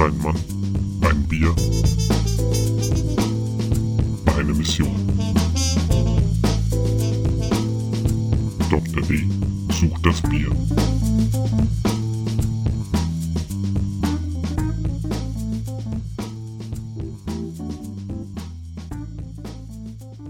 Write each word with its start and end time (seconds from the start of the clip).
Ein 0.00 0.16
Mann, 0.22 0.34
ein 1.02 1.28
Bier, 1.28 1.54
eine 4.34 4.54
Mission. 4.54 4.88
Dr. 8.70 9.02
D 9.02 9.28
sucht 9.74 10.06
das 10.06 10.22
Bier. 10.22 10.50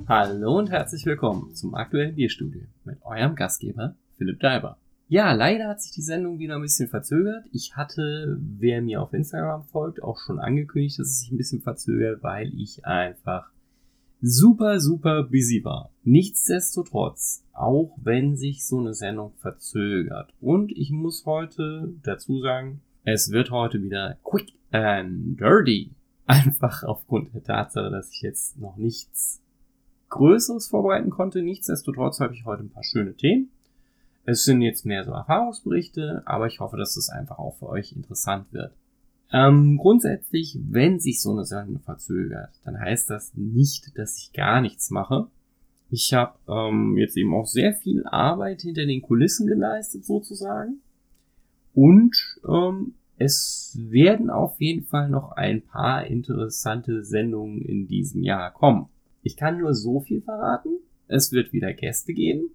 Hallo 0.08 0.58
und 0.58 0.70
herzlich 0.70 1.06
willkommen 1.06 1.54
zum 1.54 1.76
aktuellen 1.76 2.16
Bierstudio 2.16 2.62
mit 2.84 2.98
eurem 3.04 3.36
Gastgeber 3.36 3.94
Philipp 4.18 4.40
Daiber. 4.40 4.78
Ja, 5.10 5.32
leider 5.32 5.66
hat 5.66 5.82
sich 5.82 5.90
die 5.90 6.02
Sendung 6.02 6.38
wieder 6.38 6.54
ein 6.54 6.62
bisschen 6.62 6.88
verzögert. 6.88 7.44
Ich 7.50 7.74
hatte, 7.74 8.38
wer 8.38 8.80
mir 8.80 9.02
auf 9.02 9.12
Instagram 9.12 9.64
folgt, 9.64 10.00
auch 10.04 10.20
schon 10.20 10.38
angekündigt, 10.38 11.00
dass 11.00 11.08
es 11.08 11.20
sich 11.22 11.32
ein 11.32 11.36
bisschen 11.36 11.62
verzögert, 11.62 12.22
weil 12.22 12.54
ich 12.54 12.84
einfach 12.86 13.50
super, 14.22 14.78
super 14.78 15.24
busy 15.24 15.64
war. 15.64 15.90
Nichtsdestotrotz, 16.04 17.42
auch 17.52 17.98
wenn 18.00 18.36
sich 18.36 18.64
so 18.64 18.78
eine 18.78 18.94
Sendung 18.94 19.32
verzögert. 19.40 20.32
Und 20.40 20.70
ich 20.70 20.92
muss 20.92 21.26
heute 21.26 21.92
dazu 22.04 22.40
sagen, 22.40 22.80
es 23.02 23.32
wird 23.32 23.50
heute 23.50 23.82
wieder 23.82 24.16
quick 24.22 24.52
and 24.70 25.40
dirty. 25.40 25.90
Einfach 26.26 26.84
aufgrund 26.84 27.34
der 27.34 27.42
Tatsache, 27.42 27.90
dass 27.90 28.12
ich 28.12 28.22
jetzt 28.22 28.60
noch 28.60 28.76
nichts 28.76 29.42
Größeres 30.08 30.68
vorbereiten 30.68 31.10
konnte. 31.10 31.42
Nichtsdestotrotz 31.42 32.20
habe 32.20 32.34
ich 32.34 32.44
heute 32.44 32.62
ein 32.62 32.70
paar 32.70 32.84
schöne 32.84 33.14
Themen. 33.14 33.50
Es 34.24 34.44
sind 34.44 34.60
jetzt 34.62 34.86
mehr 34.86 35.04
so 35.04 35.12
Erfahrungsberichte, 35.12 36.22
aber 36.26 36.46
ich 36.46 36.60
hoffe, 36.60 36.76
dass 36.76 36.94
das 36.94 37.08
einfach 37.08 37.38
auch 37.38 37.56
für 37.56 37.68
euch 37.68 37.92
interessant 37.92 38.52
wird. 38.52 38.74
Ähm, 39.32 39.78
grundsätzlich, 39.78 40.58
wenn 40.68 40.98
sich 40.98 41.20
so 41.20 41.32
eine 41.32 41.44
Sendung 41.44 41.80
verzögert, 41.80 42.50
dann 42.64 42.78
heißt 42.78 43.10
das 43.10 43.32
nicht, 43.34 43.96
dass 43.96 44.18
ich 44.18 44.32
gar 44.32 44.60
nichts 44.60 44.90
mache. 44.90 45.28
Ich 45.88 46.12
habe 46.14 46.34
ähm, 46.48 46.96
jetzt 46.96 47.16
eben 47.16 47.34
auch 47.34 47.46
sehr 47.46 47.74
viel 47.74 48.04
Arbeit 48.06 48.62
hinter 48.62 48.86
den 48.86 49.02
Kulissen 49.02 49.46
geleistet, 49.46 50.04
sozusagen. 50.04 50.80
Und 51.74 52.16
ähm, 52.48 52.94
es 53.16 53.76
werden 53.78 54.30
auf 54.30 54.60
jeden 54.60 54.84
Fall 54.84 55.08
noch 55.08 55.32
ein 55.32 55.62
paar 55.62 56.06
interessante 56.06 57.04
Sendungen 57.04 57.60
in 57.60 57.86
diesem 57.86 58.22
Jahr 58.22 58.52
kommen. 58.52 58.88
Ich 59.22 59.36
kann 59.36 59.58
nur 59.58 59.74
so 59.74 60.00
viel 60.00 60.22
verraten. 60.22 60.70
Es 61.06 61.30
wird 61.32 61.52
wieder 61.52 61.72
Gäste 61.74 62.14
geben. 62.14 62.50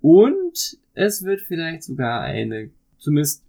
Und 0.00 0.78
es 0.94 1.24
wird 1.24 1.40
vielleicht 1.40 1.82
sogar 1.82 2.20
eine, 2.20 2.70
zumindest 2.98 3.44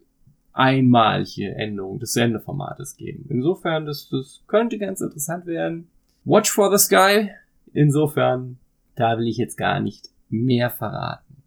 einmalige 0.54 1.54
Änderung 1.56 2.00
des 2.00 2.14
Sendeformates 2.14 2.98
geben. 2.98 3.26
Insofern, 3.30 3.86
das, 3.86 4.10
das 4.10 4.42
könnte 4.48 4.78
ganz 4.80 5.02
interessant 5.02 5.46
werden. 5.46 5.88
Watch 6.26 6.52
for 6.52 6.76
the 6.76 6.84
Sky. 6.84 7.30
Insofern, 7.74 8.58
da 8.96 9.18
will 9.18 9.28
ich 9.28 9.38
jetzt 9.38 9.56
gar 9.56 9.80
nicht 9.80 10.10
mehr 10.30 10.70
verraten. 10.72 11.44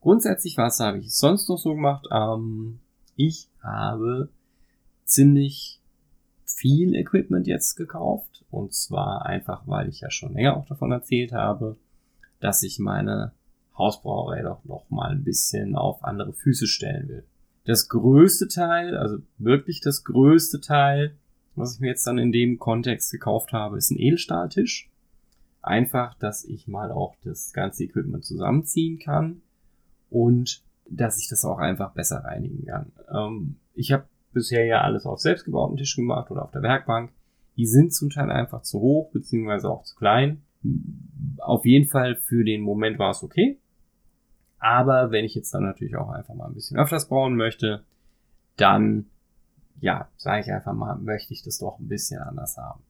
Grundsätzlich, 0.00 0.56
was 0.56 0.78
habe 0.78 0.98
ich 0.98 1.12
sonst 1.12 1.48
noch 1.48 1.58
so 1.58 1.74
gemacht? 1.74 2.06
Ähm, 2.12 2.78
ich 3.16 3.48
habe 3.62 4.28
ziemlich 5.04 5.80
viel 6.44 6.94
Equipment 6.94 7.46
jetzt 7.46 7.74
gekauft. 7.74 8.44
Und 8.50 8.72
zwar 8.72 9.26
einfach, 9.26 9.66
weil 9.66 9.88
ich 9.88 10.00
ja 10.00 10.10
schon 10.10 10.34
länger 10.34 10.56
auch 10.56 10.66
davon 10.66 10.92
erzählt 10.92 11.32
habe, 11.32 11.76
dass 12.40 12.62
ich 12.62 12.78
meine 12.78 13.32
Hausbrauerei 13.78 14.42
doch 14.42 14.64
noch 14.64 14.88
mal 14.90 15.10
ein 15.10 15.24
bisschen 15.24 15.76
auf 15.76 16.04
andere 16.04 16.32
Füße 16.32 16.66
stellen 16.66 17.08
will. 17.08 17.24
Das 17.64 17.88
größte 17.88 18.48
Teil, 18.48 18.96
also 18.96 19.18
wirklich 19.38 19.80
das 19.80 20.04
größte 20.04 20.60
Teil, 20.60 21.16
was 21.56 21.74
ich 21.74 21.80
mir 21.80 21.88
jetzt 21.88 22.06
dann 22.06 22.18
in 22.18 22.32
dem 22.32 22.58
Kontext 22.58 23.10
gekauft 23.10 23.52
habe, 23.52 23.76
ist 23.76 23.90
ein 23.90 23.98
Edelstahltisch. 23.98 24.88
Einfach, 25.62 26.14
dass 26.14 26.44
ich 26.44 26.68
mal 26.68 26.92
auch 26.92 27.16
das 27.24 27.52
ganze 27.52 27.82
Equipment 27.84 28.24
zusammenziehen 28.24 28.98
kann 29.00 29.42
und 30.10 30.62
dass 30.88 31.18
ich 31.18 31.28
das 31.28 31.44
auch 31.44 31.58
einfach 31.58 31.92
besser 31.92 32.18
reinigen 32.18 32.66
kann. 32.66 32.92
Ähm, 33.12 33.56
ich 33.74 33.90
habe 33.90 34.04
bisher 34.32 34.64
ja 34.64 34.82
alles 34.82 35.06
auf 35.06 35.18
selbstgebauten 35.18 35.76
Tisch 35.76 35.96
gemacht 35.96 36.30
oder 36.30 36.44
auf 36.44 36.52
der 36.52 36.62
Werkbank. 36.62 37.10
Die 37.56 37.66
sind 37.66 37.92
zum 37.92 38.10
Teil 38.10 38.30
einfach 38.30 38.62
zu 38.62 38.80
hoch, 38.80 39.10
beziehungsweise 39.10 39.68
auch 39.68 39.82
zu 39.82 39.96
klein. 39.96 40.42
Auf 41.38 41.64
jeden 41.64 41.88
Fall 41.88 42.16
für 42.16 42.44
den 42.44 42.60
Moment 42.60 42.98
war 42.98 43.10
es 43.10 43.22
okay. 43.22 43.58
Aber 44.58 45.10
wenn 45.10 45.24
ich 45.24 45.34
jetzt 45.34 45.52
dann 45.52 45.64
natürlich 45.64 45.96
auch 45.96 46.10
einfach 46.10 46.34
mal 46.34 46.46
ein 46.46 46.54
bisschen 46.54 46.78
öfters 46.78 47.08
brauen 47.08 47.36
möchte, 47.36 47.84
dann, 48.56 49.06
ja, 49.80 50.08
sage 50.16 50.40
ich 50.42 50.52
einfach 50.52 50.72
mal, 50.72 50.96
möchte 50.96 51.32
ich 51.32 51.42
das 51.42 51.58
doch 51.58 51.78
ein 51.78 51.88
bisschen 51.88 52.20
anders 52.22 52.56
haben. 52.56 52.82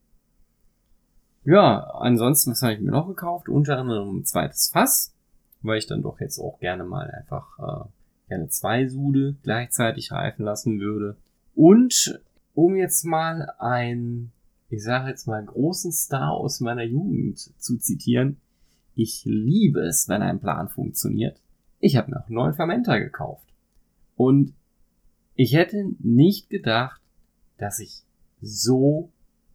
Ja, 1.43 1.79
ansonsten, 1.93 2.51
was 2.51 2.61
habe 2.61 2.73
ich 2.73 2.81
mir 2.81 2.91
noch 2.91 3.07
gekauft? 3.07 3.49
Unter 3.49 3.77
anderem 3.77 4.17
ein 4.17 4.25
zweites 4.25 4.69
Fass, 4.69 5.13
weil 5.61 5.77
ich 5.77 5.87
dann 5.87 6.01
doch 6.01 6.19
jetzt 6.19 6.39
auch 6.39 6.59
gerne 6.59 6.83
mal 6.83 7.09
einfach 7.11 7.57
äh, 7.59 7.89
gerne 8.27 8.49
zwei 8.49 8.87
Sude 8.87 9.35
gleichzeitig 9.43 10.11
reifen 10.11 10.43
lassen 10.43 10.79
würde. 10.79 11.17
Und 11.55 12.21
um 12.53 12.75
jetzt 12.75 13.03
mal 13.05 13.51
ein, 13.59 14.31
ich 14.69 14.83
sage 14.83 15.09
jetzt 15.09 15.27
mal, 15.27 15.43
großen 15.43 15.91
Star 15.91 16.31
aus 16.31 16.59
meiner 16.59 16.83
Jugend 16.83 17.39
zu 17.39 17.77
zitieren, 17.77 18.37
ich 18.95 19.23
liebe 19.25 19.81
es, 19.81 20.09
wenn 20.09 20.21
ein 20.21 20.39
Plan 20.39 20.69
funktioniert 20.69 21.39
ich 21.79 21.95
habe 21.95 22.11
mir 22.11 22.17
auch 22.17 22.27
einen 22.27 22.35
neuen 22.35 22.53
Fermenter 22.53 22.99
gekauft. 22.99 23.47
Und 24.15 24.53
ich 25.35 25.53
hätte 25.53 25.91
nicht 25.99 26.49
gedacht, 26.49 27.01
dass 27.57 27.79
ich 27.79 28.03
so 28.41 29.11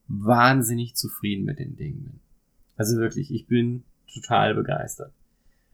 wahnsinnig 0.08 0.94
zufrieden 0.94 1.44
mit 1.44 1.58
den 1.58 1.76
Dingen 1.76 2.04
bin. 2.04 2.20
Also 2.76 2.98
wirklich, 2.98 3.32
ich 3.32 3.46
bin 3.46 3.84
total 4.12 4.54
begeistert. 4.54 5.12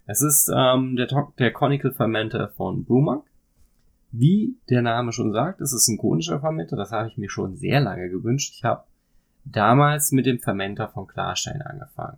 Es 0.06 0.22
ist 0.22 0.50
ähm, 0.54 0.96
der, 0.96 1.08
der 1.38 1.52
Conical 1.52 1.92
Fermenter 1.92 2.48
von 2.48 2.84
Brewmonk. 2.84 3.26
Wie 4.10 4.56
der 4.70 4.80
Name 4.80 5.12
schon 5.12 5.32
sagt, 5.32 5.60
es 5.60 5.74
ist 5.74 5.86
ein 5.88 5.98
konischer 5.98 6.40
Fermenter. 6.40 6.76
Das 6.76 6.92
habe 6.92 7.08
ich 7.08 7.18
mir 7.18 7.28
schon 7.28 7.56
sehr 7.56 7.80
lange 7.80 8.08
gewünscht. 8.08 8.54
Ich 8.56 8.64
habe 8.64 8.84
damals 9.44 10.12
mit 10.12 10.24
dem 10.24 10.38
Fermenter 10.38 10.88
von 10.88 11.06
Klarstein 11.06 11.60
angefangen. 11.60 12.16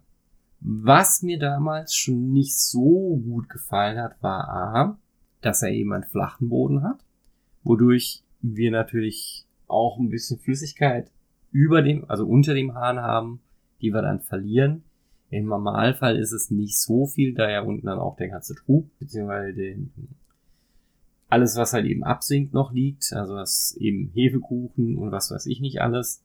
Was 0.60 1.22
mir 1.22 1.38
damals 1.38 1.94
schon 1.94 2.32
nicht 2.32 2.58
so 2.58 3.16
gut 3.24 3.48
gefallen 3.48 3.98
hat, 3.98 4.22
war 4.22 4.48
A, 4.48 4.98
dass 5.40 5.62
er 5.62 5.70
eben 5.70 5.92
einen 5.92 6.04
flachen 6.04 6.50
Boden 6.50 6.82
hat, 6.82 7.02
wodurch 7.62 8.22
wir 8.42 8.70
natürlich 8.70 9.46
auch 9.68 9.98
ein 9.98 10.10
bisschen 10.10 10.38
Flüssigkeit 10.38 11.10
über 11.50 11.82
dem, 11.82 12.08
also 12.08 12.26
unter 12.26 12.54
dem 12.54 12.74
Hahn 12.74 13.00
haben, 13.00 13.40
die 13.80 13.92
wir 13.92 14.02
dann 14.02 14.20
verlieren. 14.20 14.82
Im 15.30 15.46
Normalfall 15.46 16.16
ist 16.16 16.32
es 16.32 16.50
nicht 16.50 16.78
so 16.78 17.06
viel, 17.06 17.34
da 17.34 17.48
ja 17.48 17.62
unten 17.62 17.86
dann 17.86 17.98
auch 17.98 18.16
der 18.16 18.28
ganze 18.28 18.54
Trug, 18.54 18.86
beziehungsweise 18.98 19.54
den, 19.54 19.92
alles, 21.28 21.56
was 21.56 21.72
halt 21.72 21.86
eben 21.86 22.02
absinkt, 22.02 22.52
noch 22.52 22.72
liegt, 22.72 23.12
also 23.12 23.36
das 23.36 23.76
eben 23.78 24.10
Hefekuchen 24.12 24.96
und 24.96 25.12
was 25.12 25.30
weiß 25.30 25.46
ich 25.46 25.60
nicht 25.60 25.80
alles 25.80 26.22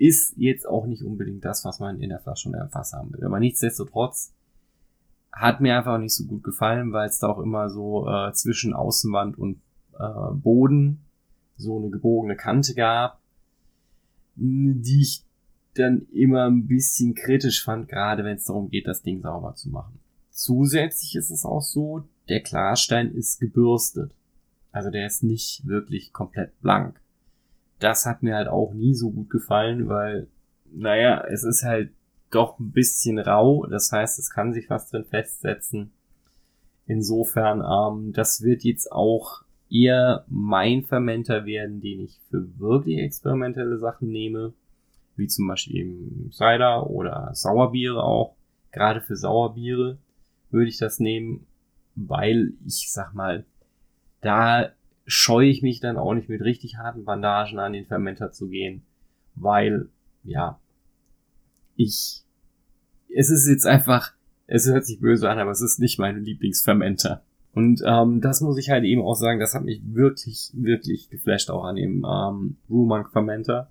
ist 0.00 0.34
jetzt 0.38 0.66
auch 0.66 0.86
nicht 0.86 1.02
unbedingt 1.02 1.44
das, 1.44 1.64
was 1.66 1.78
man 1.78 2.00
in 2.00 2.08
der 2.08 2.20
Flasche 2.20 2.48
oder 2.48 2.62
im 2.62 2.70
Fass 2.70 2.94
haben 2.94 3.12
will. 3.12 3.22
Aber 3.22 3.38
nichtsdestotrotz 3.38 4.32
hat 5.30 5.60
mir 5.60 5.76
einfach 5.76 5.98
nicht 5.98 6.14
so 6.14 6.24
gut 6.24 6.42
gefallen, 6.42 6.92
weil 6.92 7.08
es 7.08 7.18
da 7.18 7.28
auch 7.28 7.38
immer 7.38 7.68
so 7.68 8.08
äh, 8.08 8.32
zwischen 8.32 8.72
Außenwand 8.72 9.36
und 9.38 9.60
äh, 9.98 10.32
Boden 10.32 11.00
so 11.58 11.78
eine 11.78 11.90
gebogene 11.90 12.34
Kante 12.34 12.74
gab, 12.74 13.20
die 14.36 15.02
ich 15.02 15.22
dann 15.74 16.06
immer 16.12 16.46
ein 16.46 16.66
bisschen 16.66 17.14
kritisch 17.14 17.62
fand, 17.62 17.88
gerade 17.88 18.24
wenn 18.24 18.38
es 18.38 18.46
darum 18.46 18.70
geht, 18.70 18.88
das 18.88 19.02
Ding 19.02 19.20
sauber 19.20 19.54
zu 19.54 19.68
machen. 19.68 20.00
Zusätzlich 20.30 21.14
ist 21.14 21.30
es 21.30 21.44
auch 21.44 21.62
so, 21.62 22.04
der 22.30 22.40
Klarstein 22.40 23.12
ist 23.12 23.38
gebürstet. 23.38 24.12
Also 24.72 24.90
der 24.90 25.06
ist 25.06 25.22
nicht 25.22 25.66
wirklich 25.66 26.14
komplett 26.14 26.58
blank 26.62 26.98
das 27.80 28.06
hat 28.06 28.22
mir 28.22 28.36
halt 28.36 28.48
auch 28.48 28.72
nie 28.72 28.94
so 28.94 29.10
gut 29.10 29.30
gefallen, 29.30 29.88
weil, 29.88 30.28
naja, 30.72 31.24
es 31.28 31.42
ist 31.42 31.64
halt 31.64 31.90
doch 32.30 32.58
ein 32.58 32.70
bisschen 32.70 33.18
rau. 33.18 33.66
Das 33.66 33.90
heißt, 33.90 34.18
es 34.18 34.30
kann 34.30 34.52
sich 34.52 34.70
was 34.70 34.90
drin 34.90 35.04
festsetzen. 35.04 35.92
Insofern, 36.86 37.60
ähm, 37.60 38.12
das 38.12 38.42
wird 38.42 38.62
jetzt 38.62 38.92
auch 38.92 39.42
eher 39.70 40.24
mein 40.28 40.84
Fermenter 40.84 41.46
werden, 41.46 41.80
den 41.80 42.00
ich 42.00 42.20
für 42.30 42.58
wirklich 42.58 42.98
experimentelle 42.98 43.78
Sachen 43.78 44.10
nehme. 44.10 44.52
Wie 45.16 45.26
zum 45.26 45.46
Beispiel 45.48 45.76
eben 45.76 46.30
Cider 46.32 46.88
oder 46.88 47.30
Sauerbiere 47.32 48.02
auch. 48.02 48.36
Gerade 48.72 49.00
für 49.00 49.16
Sauerbiere 49.16 49.98
würde 50.50 50.68
ich 50.68 50.78
das 50.78 51.00
nehmen, 51.00 51.46
weil 51.94 52.52
ich 52.66 52.90
sag 52.92 53.14
mal, 53.14 53.44
da 54.20 54.70
scheue 55.10 55.48
ich 55.48 55.60
mich 55.62 55.80
dann 55.80 55.96
auch 55.96 56.14
nicht 56.14 56.28
mit 56.28 56.40
richtig 56.40 56.76
harten 56.76 57.04
Bandagen 57.04 57.58
an 57.58 57.72
den 57.72 57.86
Fermenter 57.86 58.30
zu 58.30 58.48
gehen, 58.48 58.82
weil, 59.34 59.88
ja, 60.22 60.60
ich, 61.74 62.22
es 63.12 63.30
ist 63.30 63.48
jetzt 63.48 63.66
einfach, 63.66 64.12
es 64.46 64.66
hört 64.66 64.86
sich 64.86 65.00
böse 65.00 65.28
an, 65.28 65.40
aber 65.40 65.50
es 65.50 65.62
ist 65.62 65.80
nicht 65.80 65.98
mein 65.98 66.22
Lieblingsfermenter. 66.22 67.22
Und 67.52 67.82
ähm, 67.84 68.20
das 68.20 68.40
muss 68.40 68.56
ich 68.56 68.70
halt 68.70 68.84
eben 68.84 69.02
auch 69.02 69.16
sagen, 69.16 69.40
das 69.40 69.54
hat 69.54 69.64
mich 69.64 69.80
wirklich, 69.84 70.52
wirklich 70.54 71.10
geflasht 71.10 71.50
auch 71.50 71.64
an 71.64 71.74
dem 71.74 72.06
ähm, 72.08 72.56
Rumonk 72.70 73.10
Fermenter. 73.10 73.68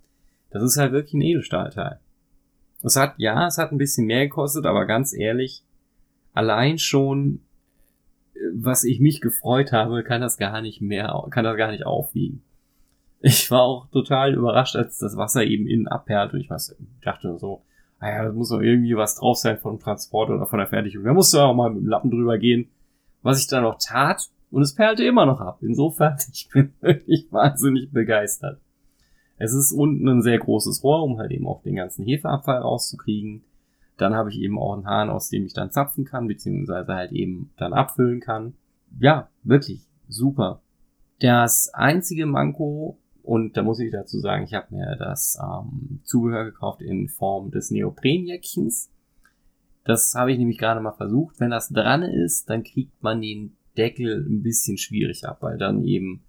Das 0.50 0.62
ist 0.62 0.76
halt 0.76 0.92
wirklich 0.92 1.14
ein 1.14 1.22
Edelstahlteil. 1.22 2.00
Es 2.84 2.98
hat, 2.98 3.14
ja, 3.18 3.48
es 3.48 3.58
hat 3.58 3.72
ein 3.72 3.78
bisschen 3.78 4.06
mehr 4.08 4.26
gekostet, 4.28 4.66
aber 4.66 4.86
ganz 4.86 5.14
ehrlich, 5.14 5.64
allein 6.34 6.78
schon, 6.80 7.40
was 8.56 8.84
ich 8.84 9.00
mich 9.00 9.22
gefreut 9.22 9.72
habe, 9.72 10.04
kann 10.04 10.22
das 10.22 10.38
gar 10.38 10.62
nicht 10.62 10.82
mehr, 10.82 11.26
kann 11.32 11.44
das 11.44 11.58
gar 11.58 11.72
nicht 11.72 11.86
aufwiegen. 11.86 12.44
Ich 13.22 13.52
war 13.52 13.64
auch 13.64 13.88
total 13.90 14.34
überrascht, 14.34 14.76
als 14.76 14.98
das 14.98 15.18
Wasser 15.18 15.44
eben 15.44 15.68
innen 15.68 15.88
abperlt 15.88 16.34
und 16.34 16.40
ich 16.40 16.50
was, 16.50 16.76
dachte 17.02 17.38
so, 17.38 17.64
naja, 18.00 18.26
da 18.26 18.32
muss 18.32 18.50
doch 18.50 18.62
irgendwie 18.62 18.96
was 18.96 19.16
drauf 19.16 19.38
sein 19.38 19.58
vom 19.58 19.80
Transport 19.80 20.30
oder 20.30 20.46
von 20.46 20.60
der 20.60 20.68
Fertigung. 20.68 21.04
Da 21.04 21.14
musst 21.14 21.34
du 21.34 21.40
auch 21.40 21.54
mal 21.54 21.70
mit 21.70 21.82
dem 21.82 21.90
Lappen 21.90 22.12
drüber 22.12 22.38
gehen. 22.38 22.70
Was 23.22 23.42
ich 23.42 23.48
dann 23.48 23.66
auch 23.66 23.78
tat, 23.78 24.30
und 24.52 24.62
es 24.62 24.74
perlte 24.74 25.04
immer 25.04 25.26
noch 25.26 25.42
ab. 25.42 25.60
Insofern, 25.62 26.18
ich 26.32 26.50
bin 26.50 26.74
wirklich 26.82 27.28
wahnsinnig 27.32 27.92
begeistert. 27.92 28.60
Es 29.38 29.54
ist 29.54 29.72
unten 29.72 30.08
ein 30.08 30.22
sehr 30.22 30.38
großes 30.38 30.84
Rohr, 30.84 31.04
um 31.04 31.18
halt 31.18 31.32
eben 31.32 31.48
auch 31.48 31.62
den 31.62 31.76
ganzen 31.76 32.06
Hefeabfall 32.06 32.60
rauszukriegen. 32.60 33.44
Dann 34.00 34.16
habe 34.16 34.30
ich 34.30 34.40
eben 34.40 34.58
auch 34.58 34.74
einen 34.74 34.88
Hahn, 34.88 35.10
aus 35.10 35.30
dem 35.30 35.46
ich 35.46 35.54
dann 35.54 35.72
zapfen 35.72 36.06
kann, 36.06 36.28
beziehungsweise 36.28 36.94
halt 36.94 37.12
eben 37.12 37.52
dann 37.58 37.74
abfüllen 37.74 38.20
kann. 38.20 38.54
Ja, 39.00 39.30
wirklich 39.44 39.88
super. 40.08 40.62
Das 41.20 41.74
einzige 41.74 42.26
Manko 42.26 42.98
und 43.30 43.58
da 43.58 43.62
muss 43.62 43.80
ich 43.80 43.92
dazu 43.92 44.20
sagen, 44.20 44.46
ich 44.46 44.56
habe 44.56 44.74
mir 44.74 44.96
das 44.96 45.38
ähm, 45.40 46.00
Zubehör 46.04 46.46
gekauft 46.46 46.82
in 46.82 47.10
Form 47.10 47.52
des 47.52 47.70
Neoprenjäckchens. 47.70 48.90
Das 49.84 50.16
habe 50.16 50.32
ich 50.32 50.40
nämlich 50.40 50.58
gerade 50.58 50.82
mal 50.82 50.94
versucht. 50.94 51.40
Wenn 51.40 51.52
das 51.52 51.70
dran 51.70 52.02
ist, 52.02 52.50
dann 52.50 52.64
kriegt 52.64 53.04
man 53.04 53.22
den 53.22 53.56
Deckel 53.78 54.26
ein 54.28 54.42
bisschen 54.42 54.78
schwierig 54.78 55.28
ab, 55.28 55.42
weil 55.42 55.58
dann 55.58 55.84
eben 55.84 56.24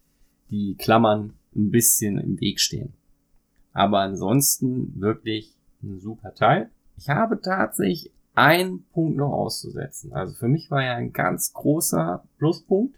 die 0.50 0.76
Klammern 0.76 1.34
ein 1.56 1.70
bisschen 1.70 2.19
im 2.19 2.40
Weg 2.40 2.61
stehen. 2.61 2.93
Aber 3.73 4.00
ansonsten 4.00 5.00
wirklich 5.00 5.56
ein 5.82 6.00
super 6.00 6.34
Teil. 6.34 6.70
Ich 7.00 7.08
habe 7.08 7.41
tatsächlich 7.41 8.12
einen 8.35 8.85
Punkt 8.93 9.17
noch 9.17 9.32
auszusetzen. 9.32 10.12
Also 10.12 10.35
für 10.35 10.49
mich 10.49 10.70
war 10.70 10.85
ja 10.85 10.97
ein 10.97 11.14
ganz 11.14 11.55
großer 11.55 12.23
Pluspunkt, 12.37 12.94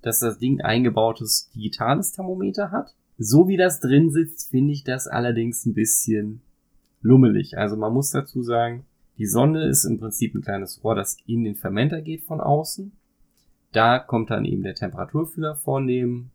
dass 0.00 0.20
das 0.20 0.38
Ding 0.38 0.60
eingebautes 0.60 1.50
digitales 1.52 2.12
Thermometer 2.12 2.70
hat. 2.70 2.94
So 3.18 3.48
wie 3.48 3.56
das 3.56 3.80
drin 3.80 4.10
sitzt, 4.12 4.50
finde 4.50 4.72
ich 4.72 4.84
das 4.84 5.08
allerdings 5.08 5.66
ein 5.66 5.74
bisschen 5.74 6.40
lummelig. 7.02 7.58
Also 7.58 7.76
man 7.76 7.92
muss 7.92 8.12
dazu 8.12 8.42
sagen, 8.42 8.86
die 9.18 9.26
Sonde 9.26 9.64
ist 9.64 9.84
im 9.84 9.98
Prinzip 9.98 10.36
ein 10.36 10.42
kleines 10.42 10.84
Rohr, 10.84 10.94
das 10.94 11.16
in 11.26 11.42
den 11.42 11.56
Fermenter 11.56 12.02
geht 12.02 12.22
von 12.22 12.40
außen. 12.40 12.92
Da 13.72 13.98
kommt 13.98 14.30
dann 14.30 14.44
eben 14.44 14.62
der 14.62 14.76
Temperaturfühler 14.76 15.56
von 15.56 15.88
dem 15.88 16.30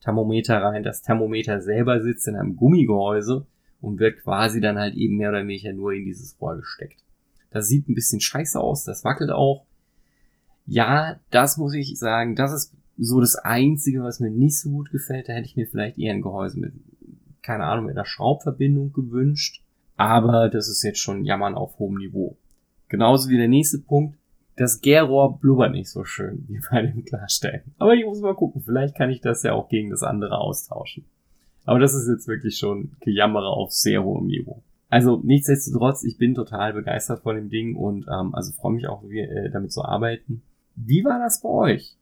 Thermometer 0.00 0.62
rein. 0.62 0.84
Das 0.84 1.02
Thermometer 1.02 1.60
selber 1.60 2.00
sitzt 2.00 2.28
in 2.28 2.36
einem 2.36 2.56
Gummigehäuse 2.56 3.46
und 3.82 3.98
wird 3.98 4.22
quasi 4.22 4.60
dann 4.60 4.78
halt 4.78 4.94
eben 4.94 5.16
mehr 5.16 5.28
oder 5.28 5.42
weniger 5.42 5.72
nur 5.72 5.92
in 5.92 6.06
dieses 6.06 6.40
Rohr 6.40 6.56
gesteckt. 6.56 7.04
Das 7.50 7.68
sieht 7.68 7.88
ein 7.88 7.94
bisschen 7.94 8.20
scheiße 8.20 8.58
aus, 8.58 8.84
das 8.84 9.04
wackelt 9.04 9.30
auch. 9.30 9.66
Ja, 10.64 11.20
das 11.30 11.58
muss 11.58 11.74
ich 11.74 11.98
sagen, 11.98 12.36
das 12.36 12.52
ist 12.52 12.74
so 12.96 13.20
das 13.20 13.34
Einzige, 13.36 14.02
was 14.02 14.20
mir 14.20 14.30
nicht 14.30 14.58
so 14.58 14.70
gut 14.70 14.90
gefällt. 14.90 15.28
Da 15.28 15.32
hätte 15.32 15.46
ich 15.46 15.56
mir 15.56 15.66
vielleicht 15.66 15.98
eher 15.98 16.14
ein 16.14 16.22
Gehäuse 16.22 16.58
mit, 16.58 16.72
keine 17.42 17.64
Ahnung, 17.64 17.86
mit 17.86 17.96
einer 17.96 18.06
Schraubverbindung 18.06 18.92
gewünscht. 18.92 19.62
Aber 19.96 20.48
das 20.48 20.68
ist 20.68 20.82
jetzt 20.82 21.00
schon 21.00 21.24
Jammern 21.24 21.54
auf 21.54 21.78
hohem 21.78 21.98
Niveau. 21.98 22.36
Genauso 22.88 23.28
wie 23.28 23.36
der 23.36 23.48
nächste 23.48 23.78
Punkt. 23.78 24.18
Das 24.56 24.80
Gärrohr 24.80 25.38
blubbert 25.38 25.72
nicht 25.72 25.90
so 25.90 26.04
schön 26.04 26.44
wie 26.48 26.60
bei 26.70 26.82
dem 26.82 27.04
Klarstellen. 27.04 27.74
Aber 27.78 27.94
ich 27.94 28.04
muss 28.04 28.20
mal 28.20 28.34
gucken. 28.34 28.62
Vielleicht 28.62 28.94
kann 28.94 29.10
ich 29.10 29.20
das 29.20 29.42
ja 29.42 29.54
auch 29.54 29.68
gegen 29.68 29.90
das 29.90 30.02
andere 30.02 30.38
austauschen. 30.38 31.04
Aber 31.64 31.78
das 31.78 31.94
ist 31.94 32.08
jetzt 32.08 32.28
wirklich 32.28 32.58
schon 32.58 32.92
Gejammere 33.00 33.48
auf 33.48 33.72
sehr 33.72 34.02
hohem 34.02 34.26
Niveau. 34.26 34.62
Also 34.88 35.20
nichtsdestotrotz, 35.22 36.04
ich 36.04 36.18
bin 36.18 36.34
total 36.34 36.72
begeistert 36.74 37.22
von 37.22 37.36
dem 37.36 37.48
Ding 37.48 37.76
und 37.76 38.06
ähm, 38.08 38.34
also 38.34 38.52
freue 38.52 38.74
mich 38.74 38.86
auch, 38.88 39.02
wie, 39.08 39.20
äh, 39.20 39.50
damit 39.50 39.72
zu 39.72 39.82
arbeiten. 39.84 40.42
Wie 40.74 41.04
war 41.04 41.18
das 41.18 41.40
bei 41.40 41.48
euch? 41.48 41.96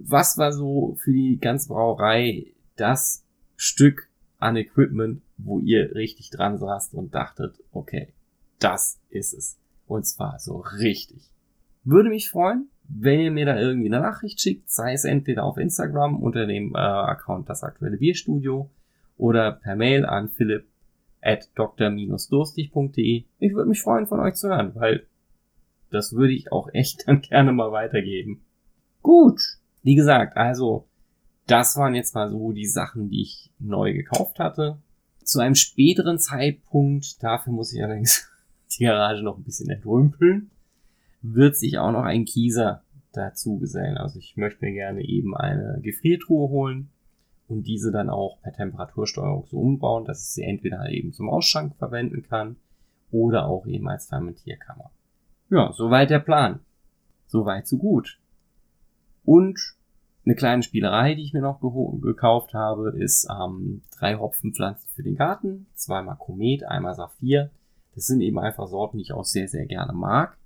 was 0.00 0.38
war 0.38 0.52
so 0.52 0.96
für 0.98 1.12
die 1.12 1.38
ganze 1.38 1.68
Brauerei 1.68 2.46
das 2.76 3.24
Stück 3.56 4.08
an 4.38 4.56
Equipment, 4.56 5.22
wo 5.36 5.58
ihr 5.58 5.94
richtig 5.94 6.30
dran 6.30 6.58
saßt 6.58 6.94
und 6.94 7.14
dachtet, 7.14 7.56
okay, 7.72 8.08
das 8.58 8.98
ist 9.10 9.34
es. 9.34 9.58
Und 9.86 10.06
zwar 10.06 10.38
so 10.38 10.58
richtig. 10.58 11.30
Würde 11.84 12.10
mich 12.10 12.30
freuen, 12.30 12.68
wenn 12.88 13.20
ihr 13.20 13.30
mir 13.30 13.46
da 13.46 13.58
irgendwie 13.58 13.88
eine 13.88 14.00
Nachricht 14.00 14.40
schickt, 14.40 14.70
sei 14.70 14.92
es 14.92 15.04
entweder 15.04 15.44
auf 15.44 15.56
Instagram 15.56 16.22
unter 16.22 16.46
dem 16.46 16.74
äh, 16.74 16.78
Account 16.78 17.48
das 17.48 17.62
aktuelle 17.62 17.96
Bierstudio 17.96 18.70
oder 19.18 19.52
per 19.52 19.76
Mail 19.76 20.06
an 20.06 20.30
philipp 20.30 20.66
at 21.20 21.50
dr-durstig.de. 21.56 23.24
Ich 23.38 23.54
würde 23.54 23.68
mich 23.68 23.82
freuen, 23.82 24.06
von 24.06 24.20
euch 24.20 24.34
zu 24.34 24.48
hören, 24.48 24.74
weil 24.74 25.06
das 25.90 26.12
würde 26.12 26.32
ich 26.32 26.52
auch 26.52 26.68
echt 26.72 27.04
dann 27.06 27.20
gerne 27.20 27.52
mal 27.52 27.72
weitergeben. 27.72 28.40
Gut, 29.02 29.40
wie 29.82 29.94
gesagt, 29.94 30.36
also 30.36 30.86
das 31.46 31.76
waren 31.76 31.94
jetzt 31.94 32.14
mal 32.14 32.28
so 32.28 32.52
die 32.52 32.66
Sachen, 32.66 33.08
die 33.10 33.22
ich 33.22 33.50
neu 33.58 33.92
gekauft 33.92 34.38
hatte. 34.38 34.78
Zu 35.22 35.40
einem 35.40 35.54
späteren 35.54 36.18
Zeitpunkt, 36.18 37.22
dafür 37.22 37.52
muss 37.52 37.72
ich 37.72 37.82
allerdings 37.82 38.30
die 38.78 38.84
Garage 38.84 39.22
noch 39.22 39.38
ein 39.38 39.44
bisschen 39.44 39.70
entrümpeln, 39.70 40.50
wird 41.22 41.56
sich 41.56 41.78
auch 41.78 41.90
noch 41.90 42.04
ein 42.04 42.24
Kieser 42.24 42.82
dazu 43.12 43.58
gesellen. 43.58 43.96
Also 43.96 44.18
ich 44.18 44.36
möchte 44.36 44.64
mir 44.64 44.72
gerne 44.72 45.02
eben 45.02 45.36
eine 45.36 45.80
Gefriertruhe 45.82 46.48
holen 46.48 46.90
und 47.48 47.66
diese 47.66 47.90
dann 47.90 48.10
auch 48.10 48.40
per 48.42 48.52
Temperatursteuerung 48.52 49.46
so 49.46 49.58
umbauen, 49.58 50.04
dass 50.04 50.20
ich 50.20 50.28
sie 50.34 50.42
entweder 50.42 50.88
eben 50.90 51.12
zum 51.12 51.30
Ausschank 51.30 51.74
verwenden 51.76 52.22
kann 52.22 52.56
oder 53.10 53.46
auch 53.46 53.66
eben 53.66 53.88
als 53.88 54.06
Fermentierkammer. 54.06 54.90
Ja, 55.50 55.72
soweit 55.72 56.10
der 56.10 56.18
Plan. 56.18 56.60
Soweit 57.26 57.66
so 57.66 57.78
gut. 57.78 58.20
Und 59.24 59.58
eine 60.24 60.34
kleine 60.34 60.62
Spielerei, 60.62 61.14
die 61.14 61.22
ich 61.22 61.32
mir 61.32 61.40
noch 61.40 61.60
gekauft 62.02 62.52
habe, 62.52 62.90
ist 62.90 63.26
ähm, 63.30 63.82
drei 63.98 64.16
Hopfenpflanzen 64.16 64.88
für 64.94 65.02
den 65.02 65.16
Garten. 65.16 65.66
Zweimal 65.74 66.16
Komet, 66.16 66.64
einmal 66.64 66.94
Saphir. 66.94 67.50
Das 67.94 68.06
sind 68.06 68.20
eben 68.20 68.38
einfach 68.38 68.68
Sorten, 68.68 68.98
die 68.98 69.04
ich 69.04 69.12
auch 69.12 69.24
sehr, 69.24 69.48
sehr 69.48 69.64
gerne 69.64 69.94
mag. 69.94 70.36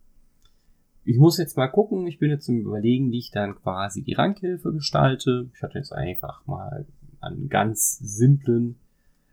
Ich 1.05 1.19
muss 1.19 1.39
jetzt 1.39 1.57
mal 1.57 1.69
gucken. 1.69 2.07
Ich 2.07 2.19
bin 2.19 2.31
jetzt 2.31 2.49
im 2.49 2.61
Überlegen, 2.61 3.11
wie 3.11 3.19
ich 3.19 3.31
dann 3.31 3.57
quasi 3.57 4.03
die 4.03 4.15
Rankhilfe 4.15 4.73
gestalte. 4.73 5.49
Ich 5.55 5.63
hatte 5.63 5.79
jetzt 5.79 5.93
einfach 5.93 6.47
mal 6.47 6.87
einen 7.21 7.49
ganz 7.49 7.99
simplen 7.99 8.77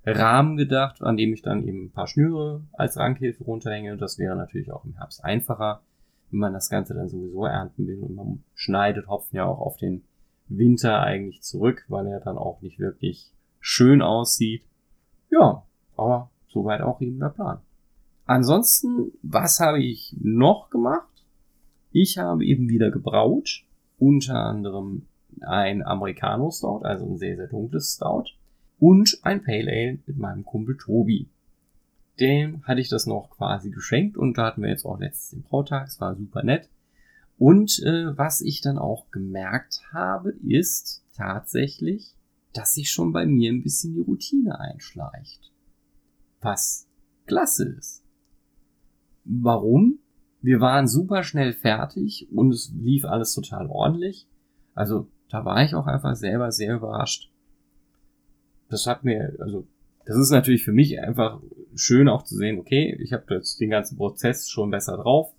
Rahmen 0.06 0.58
gedacht, 0.58 1.04
an 1.04 1.18
dem 1.18 1.34
ich 1.34 1.42
dann 1.42 1.68
eben 1.68 1.86
ein 1.86 1.92
paar 1.92 2.08
Schnüre 2.08 2.64
als 2.74 2.98
Rankhilfe 2.98 3.44
runterhänge. 3.44 3.98
Das 3.98 4.18
wäre 4.18 4.36
natürlich 4.36 4.72
auch 4.72 4.86
im 4.86 4.96
Herbst 4.96 5.24
einfacher 5.24 5.82
wenn 6.32 6.40
man 6.40 6.54
das 6.54 6.70
Ganze 6.70 6.94
dann 6.94 7.10
sowieso 7.10 7.46
ernten 7.46 7.88
will. 7.88 8.02
Und 8.02 8.16
man 8.16 8.44
schneidet 8.54 9.08
Hopfen 9.08 9.38
ja 9.38 9.46
auch 9.46 9.60
auf 9.60 9.78
den 9.78 10.04
Winter 10.48 11.02
eigentlich 11.02 11.42
zurück, 11.42 11.86
weil 11.88 12.08
er 12.08 12.20
dann 12.20 12.38
auch 12.38 12.62
nicht 12.62 12.80
wirklich 12.80 13.32
schön 13.60 14.02
aussieht. 14.02 14.64
Ja, 15.30 15.64
aber 15.96 16.30
soweit 16.48 16.82
auch 16.82 17.02
eben 17.02 17.20
der 17.20 17.30
Plan. 17.30 17.60
Ansonsten, 18.26 19.12
was 19.22 19.60
habe 19.60 19.82
ich 19.82 20.16
noch 20.20 20.70
gemacht? 20.70 21.19
Ich 21.92 22.18
habe 22.18 22.46
eben 22.46 22.70
wieder 22.70 22.92
gebraut, 22.92 23.64
unter 23.98 24.36
anderem 24.36 25.08
ein 25.42 25.84
Americano 25.84 26.52
Stout, 26.52 26.82
also 26.84 27.06
ein 27.06 27.18
sehr, 27.18 27.36
sehr 27.36 27.48
dunkles 27.48 27.96
Stout 27.96 28.26
und 28.80 29.20
ein 29.24 29.44
Pale 29.44 29.72
Ale 29.72 30.00
mit 30.06 30.18
meinem 30.18 30.46
Kumpel 30.46 30.78
Tobi 30.78 31.30
dem 32.20 32.66
hatte 32.66 32.82
ich 32.82 32.90
das 32.90 33.06
noch 33.06 33.30
quasi 33.30 33.70
geschenkt 33.70 34.18
und 34.18 34.38
da 34.38 34.48
hatten 34.48 34.62
wir 34.62 34.70
jetzt 34.70 34.86
auch 34.86 35.00
letztens 35.00 35.30
den 35.30 35.44
Brautag, 35.44 35.88
es 35.88 36.00
war 36.00 36.16
super 36.16 36.44
nett. 36.44 36.70
Und 37.38 37.80
äh, 37.84 38.18
was 38.18 38.42
ich 38.42 38.62
dann 38.62 38.78
auch 38.78 39.10
gemerkt 39.12 39.82
habe, 39.94 40.32
ist 40.46 41.04
tatsächlich, 41.16 42.14
dass 42.54 42.74
sich 42.74 42.92
schon 42.92 43.14
bei 43.14 43.26
mir 43.26 43.52
ein 43.52 43.64
bisschen 43.64 43.94
die 43.94 44.02
Routine 44.02 44.60
einschleicht. 44.60 45.52
Was 46.42 46.88
klasse 47.26 47.70
ist. 47.70 48.04
Warum? 49.24 50.00
Wir 50.42 50.62
waren 50.62 50.88
super 50.88 51.24
schnell 51.24 51.54
fertig 51.54 52.28
und 52.32 52.52
es 52.52 52.72
lief 52.74 53.06
alles 53.06 53.34
total 53.34 53.68
ordentlich. 53.68 54.28
Also 54.74 55.08
da 55.30 55.44
war 55.46 55.64
ich 55.64 55.76
auch 55.76 55.88
einfach 55.88 56.16
selber 56.16 56.52
sehr 56.52 56.76
überrascht. 56.76 57.30
Das 58.70 58.88
hat 58.88 59.04
mir, 59.04 59.36
also 59.40 59.66
das 60.06 60.18
ist 60.18 60.32
natürlich 60.32 60.64
für 60.64 60.72
mich 60.72 61.00
einfach 61.00 61.42
schön 61.76 62.08
auch 62.08 62.24
zu 62.24 62.36
sehen, 62.36 62.60
okay, 62.60 62.98
ich 63.00 63.14
habe 63.14 63.36
jetzt 63.36 63.60
den 63.60 63.70
ganzen 63.70 63.98
Prozess 63.98 64.50
schon 64.50 64.72
besser 64.72 64.98
drauf. 64.98 65.34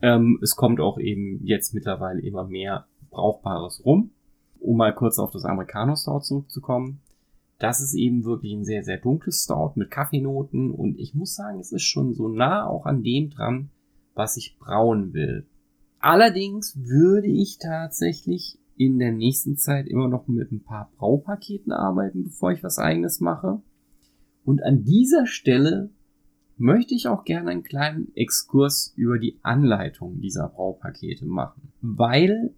Ähm, 0.00 0.38
es 0.42 0.54
kommt 0.54 0.80
auch 0.80 0.98
eben 0.98 1.44
jetzt 1.44 1.74
mittlerweile 1.74 2.20
immer 2.20 2.44
mehr 2.44 2.86
Brauchbares 3.10 3.84
rum. 3.84 4.10
Um 4.60 4.76
mal 4.76 4.94
kurz 4.94 5.18
auf 5.18 5.30
das 5.30 5.44
Americano 5.44 5.94
Stout 5.94 6.20
zurückzukommen. 6.20 7.00
Das 7.58 7.80
ist 7.80 7.94
eben 7.94 8.24
wirklich 8.24 8.52
ein 8.52 8.64
sehr, 8.64 8.84
sehr 8.84 8.98
dunkles 8.98 9.44
Stout 9.44 9.72
mit 9.74 9.90
Kaffeenoten 9.90 10.70
und 10.70 10.98
ich 10.98 11.14
muss 11.14 11.34
sagen, 11.34 11.58
es 11.58 11.72
ist 11.72 11.82
schon 11.82 12.14
so 12.14 12.28
nah 12.28 12.66
auch 12.66 12.86
an 12.86 13.02
dem 13.02 13.30
dran, 13.30 13.70
was 14.18 14.36
ich 14.36 14.58
brauen 14.58 15.14
will. 15.14 15.46
Allerdings 16.00 16.76
würde 16.76 17.28
ich 17.28 17.58
tatsächlich 17.58 18.58
in 18.76 18.98
der 18.98 19.12
nächsten 19.12 19.56
Zeit 19.56 19.86
immer 19.86 20.08
noch 20.08 20.28
mit 20.28 20.52
ein 20.52 20.62
paar 20.62 20.90
Braupaketen 20.96 21.72
arbeiten, 21.72 22.24
bevor 22.24 22.52
ich 22.52 22.62
was 22.62 22.78
eigenes 22.78 23.20
mache. 23.20 23.62
Und 24.44 24.62
an 24.62 24.84
dieser 24.84 25.26
Stelle 25.26 25.90
möchte 26.56 26.94
ich 26.94 27.08
auch 27.08 27.24
gerne 27.24 27.50
einen 27.50 27.62
kleinen 27.62 28.14
Exkurs 28.14 28.92
über 28.96 29.18
die 29.18 29.38
Anleitung 29.42 30.20
dieser 30.20 30.48
Braupakete 30.48 31.24
machen, 31.24 31.72
weil 31.80 32.54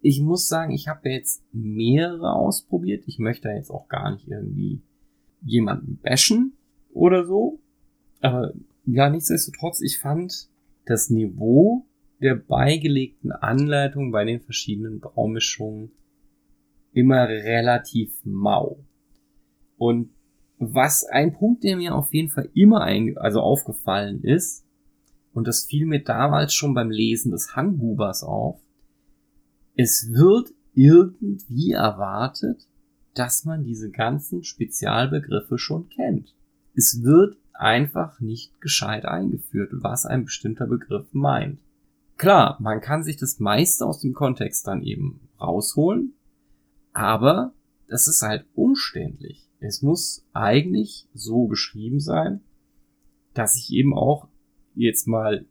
ich 0.00 0.20
muss 0.20 0.48
sagen, 0.48 0.72
ich 0.72 0.86
habe 0.86 1.08
jetzt 1.08 1.42
mehrere 1.52 2.32
ausprobiert. 2.32 3.04
Ich 3.06 3.18
möchte 3.18 3.48
jetzt 3.48 3.70
auch 3.70 3.88
gar 3.88 4.12
nicht 4.12 4.28
irgendwie 4.28 4.80
jemanden 5.42 5.98
bashen 6.02 6.52
oder 6.92 7.26
so. 7.26 7.58
Aber 8.20 8.52
ja, 8.86 9.10
nichtsdestotrotz, 9.10 9.80
ich 9.80 9.98
fand 9.98 10.48
das 10.88 11.10
Niveau 11.10 11.86
der 12.20 12.34
beigelegten 12.34 13.30
Anleitung 13.30 14.10
bei 14.10 14.24
den 14.24 14.40
verschiedenen 14.40 15.00
Braumischungen 15.00 15.92
immer 16.92 17.28
relativ 17.28 18.12
mau. 18.24 18.84
Und 19.76 20.10
was 20.58 21.04
ein 21.04 21.34
Punkt, 21.34 21.62
der 21.62 21.76
mir 21.76 21.94
auf 21.94 22.12
jeden 22.12 22.30
Fall 22.30 22.50
immer 22.54 22.80
ein, 22.80 23.16
also 23.16 23.40
aufgefallen 23.40 24.22
ist, 24.24 24.64
und 25.32 25.46
das 25.46 25.64
fiel 25.64 25.86
mir 25.86 26.02
damals 26.02 26.52
schon 26.54 26.74
beim 26.74 26.90
Lesen 26.90 27.30
des 27.30 27.54
Hanghubers 27.54 28.24
auf, 28.24 28.60
es 29.76 30.10
wird 30.12 30.52
irgendwie 30.74 31.72
erwartet, 31.72 32.66
dass 33.14 33.44
man 33.44 33.62
diese 33.62 33.90
ganzen 33.90 34.42
Spezialbegriffe 34.42 35.58
schon 35.58 35.88
kennt. 35.88 36.34
Es 36.74 37.02
wird 37.04 37.36
einfach 37.58 38.20
nicht 38.20 38.60
gescheit 38.60 39.04
eingeführt, 39.04 39.70
was 39.72 40.06
ein 40.06 40.24
bestimmter 40.24 40.66
Begriff 40.66 41.06
meint. 41.12 41.60
Klar, 42.16 42.56
man 42.60 42.80
kann 42.80 43.02
sich 43.02 43.16
das 43.16 43.38
meiste 43.38 43.86
aus 43.86 44.00
dem 44.00 44.12
Kontext 44.12 44.66
dann 44.66 44.82
eben 44.82 45.20
rausholen, 45.40 46.14
aber 46.92 47.52
das 47.88 48.08
ist 48.08 48.22
halt 48.22 48.44
umständlich. 48.54 49.48
Es 49.60 49.82
muss 49.82 50.24
eigentlich 50.32 51.08
so 51.14 51.46
geschrieben 51.46 52.00
sein, 52.00 52.40
dass 53.34 53.56
ich 53.56 53.72
eben 53.72 53.94
auch 53.94 54.28
jetzt 54.74 55.06
mal 55.06 55.46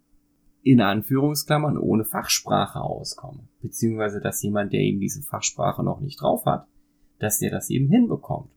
in 0.64 0.82
Anführungsklammern 0.82 1.78
ohne 1.78 2.04
Fachsprache 2.04 2.82
auskomme. 2.82 3.48
Beziehungsweise, 3.62 4.20
dass 4.20 4.42
jemand, 4.44 4.74
der 4.74 4.82
eben 4.82 5.00
diese 5.00 5.22
Fachsprache 5.22 5.84
noch 5.84 6.02
nicht 6.02 6.22
drauf 6.22 6.46
hat, 6.46 6.68
dass 7.20 7.40
der 7.40 7.52
das 7.52 7.70
eben 7.70 7.88
hinbekommt. 7.88 8.50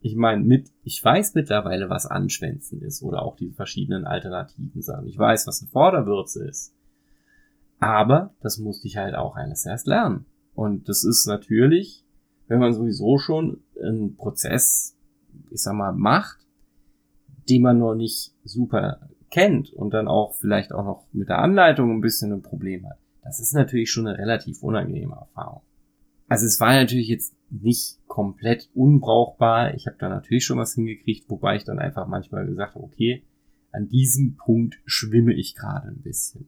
Ich 0.00 0.16
meine, 0.16 0.42
mit, 0.42 0.70
ich 0.82 1.04
weiß 1.04 1.34
mittlerweile, 1.34 1.90
was 1.90 2.06
Anschwänzen 2.06 2.80
ist 2.80 3.02
oder 3.02 3.22
auch 3.22 3.36
die 3.36 3.50
verschiedenen 3.50 4.06
alternativen 4.06 4.80
Sachen. 4.80 5.06
Ich 5.06 5.18
weiß, 5.18 5.46
was 5.46 5.60
eine 5.60 5.70
Vorderwürze 5.70 6.46
ist. 6.48 6.74
Aber 7.78 8.34
das 8.40 8.58
musste 8.58 8.88
ich 8.88 8.96
halt 8.96 9.14
auch 9.14 9.36
eines 9.36 9.66
erst 9.66 9.86
lernen. 9.86 10.26
Und 10.54 10.88
das 10.88 11.04
ist 11.04 11.26
natürlich, 11.26 12.04
wenn 12.48 12.60
man 12.60 12.72
sowieso 12.72 13.18
schon 13.18 13.62
einen 13.82 14.16
Prozess, 14.16 14.96
ich 15.50 15.62
sag 15.62 15.74
mal, 15.74 15.92
macht, 15.92 16.38
den 17.48 17.62
man 17.62 17.78
noch 17.78 17.94
nicht 17.94 18.32
super 18.44 19.08
kennt 19.30 19.72
und 19.72 19.94
dann 19.94 20.08
auch 20.08 20.34
vielleicht 20.34 20.72
auch 20.72 20.84
noch 20.84 21.06
mit 21.12 21.28
der 21.28 21.38
Anleitung 21.38 21.90
ein 21.90 22.00
bisschen 22.00 22.32
ein 22.32 22.42
Problem 22.42 22.88
hat. 22.88 22.98
Das 23.22 23.38
ist 23.38 23.54
natürlich 23.54 23.90
schon 23.90 24.06
eine 24.06 24.18
relativ 24.18 24.62
unangenehme 24.62 25.14
Erfahrung. 25.14 25.62
Also 26.30 26.46
es 26.46 26.60
war 26.60 26.74
natürlich 26.74 27.08
jetzt 27.08 27.34
nicht 27.50 27.98
komplett 28.06 28.70
unbrauchbar. 28.72 29.74
Ich 29.74 29.88
habe 29.88 29.96
da 29.98 30.08
natürlich 30.08 30.44
schon 30.44 30.58
was 30.58 30.74
hingekriegt, 30.74 31.28
wobei 31.28 31.56
ich 31.56 31.64
dann 31.64 31.80
einfach 31.80 32.06
manchmal 32.06 32.46
gesagt 32.46 32.76
habe, 32.76 32.84
okay, 32.84 33.24
an 33.72 33.88
diesem 33.88 34.36
Punkt 34.36 34.80
schwimme 34.84 35.34
ich 35.34 35.56
gerade 35.56 35.88
ein 35.88 36.02
bisschen. 36.02 36.46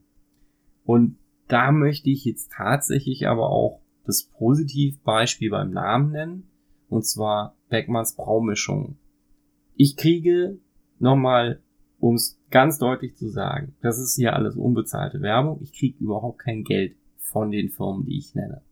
Und 0.84 1.16
da 1.48 1.72
möchte 1.72 2.10
ich 2.10 2.24
jetzt 2.24 2.52
tatsächlich 2.52 3.26
aber 3.26 3.50
auch 3.50 3.80
das 4.06 4.22
Positivbeispiel 4.22 5.50
beim 5.50 5.72
Namen 5.72 6.12
nennen, 6.12 6.50
und 6.88 7.04
zwar 7.04 7.56
Beckmanns 7.68 8.14
Braumischung. 8.14 8.98
Ich 9.74 9.96
kriege 9.96 10.58
nochmal, 11.00 11.60
um 11.98 12.14
es 12.14 12.38
ganz 12.50 12.78
deutlich 12.78 13.16
zu 13.16 13.28
sagen, 13.28 13.74
das 13.80 13.98
ist 13.98 14.14
hier 14.14 14.34
alles 14.34 14.54
unbezahlte 14.54 15.22
Werbung, 15.22 15.58
ich 15.60 15.72
kriege 15.72 15.98
überhaupt 15.98 16.38
kein 16.38 16.62
Geld 16.62 16.94
von 17.18 17.50
den 17.50 17.68
Firmen, 17.68 18.04
die 18.04 18.18
ich 18.18 18.36
nenne. 18.36 18.62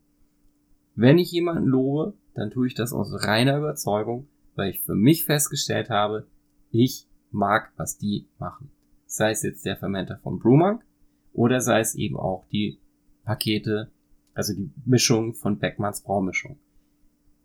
Wenn 1.00 1.16
ich 1.16 1.32
jemanden 1.32 1.64
lobe, 1.64 2.12
dann 2.34 2.50
tue 2.50 2.66
ich 2.66 2.74
das 2.74 2.92
aus 2.92 3.24
reiner 3.26 3.56
Überzeugung, 3.56 4.28
weil 4.54 4.68
ich 4.68 4.82
für 4.82 4.94
mich 4.94 5.24
festgestellt 5.24 5.88
habe, 5.88 6.26
ich 6.70 7.08
mag, 7.30 7.72
was 7.78 7.96
die 7.96 8.28
machen. 8.38 8.70
Sei 9.06 9.30
es 9.30 9.42
jetzt 9.42 9.64
der 9.64 9.78
Fermenter 9.78 10.18
von 10.18 10.38
Brewmonk 10.38 10.84
oder 11.32 11.62
sei 11.62 11.80
es 11.80 11.94
eben 11.94 12.18
auch 12.18 12.46
die 12.48 12.80
Pakete, 13.24 13.90
also 14.34 14.52
die 14.52 14.70
Mischung 14.84 15.32
von 15.32 15.58
Beckmanns 15.58 16.02
Braumischung. 16.02 16.58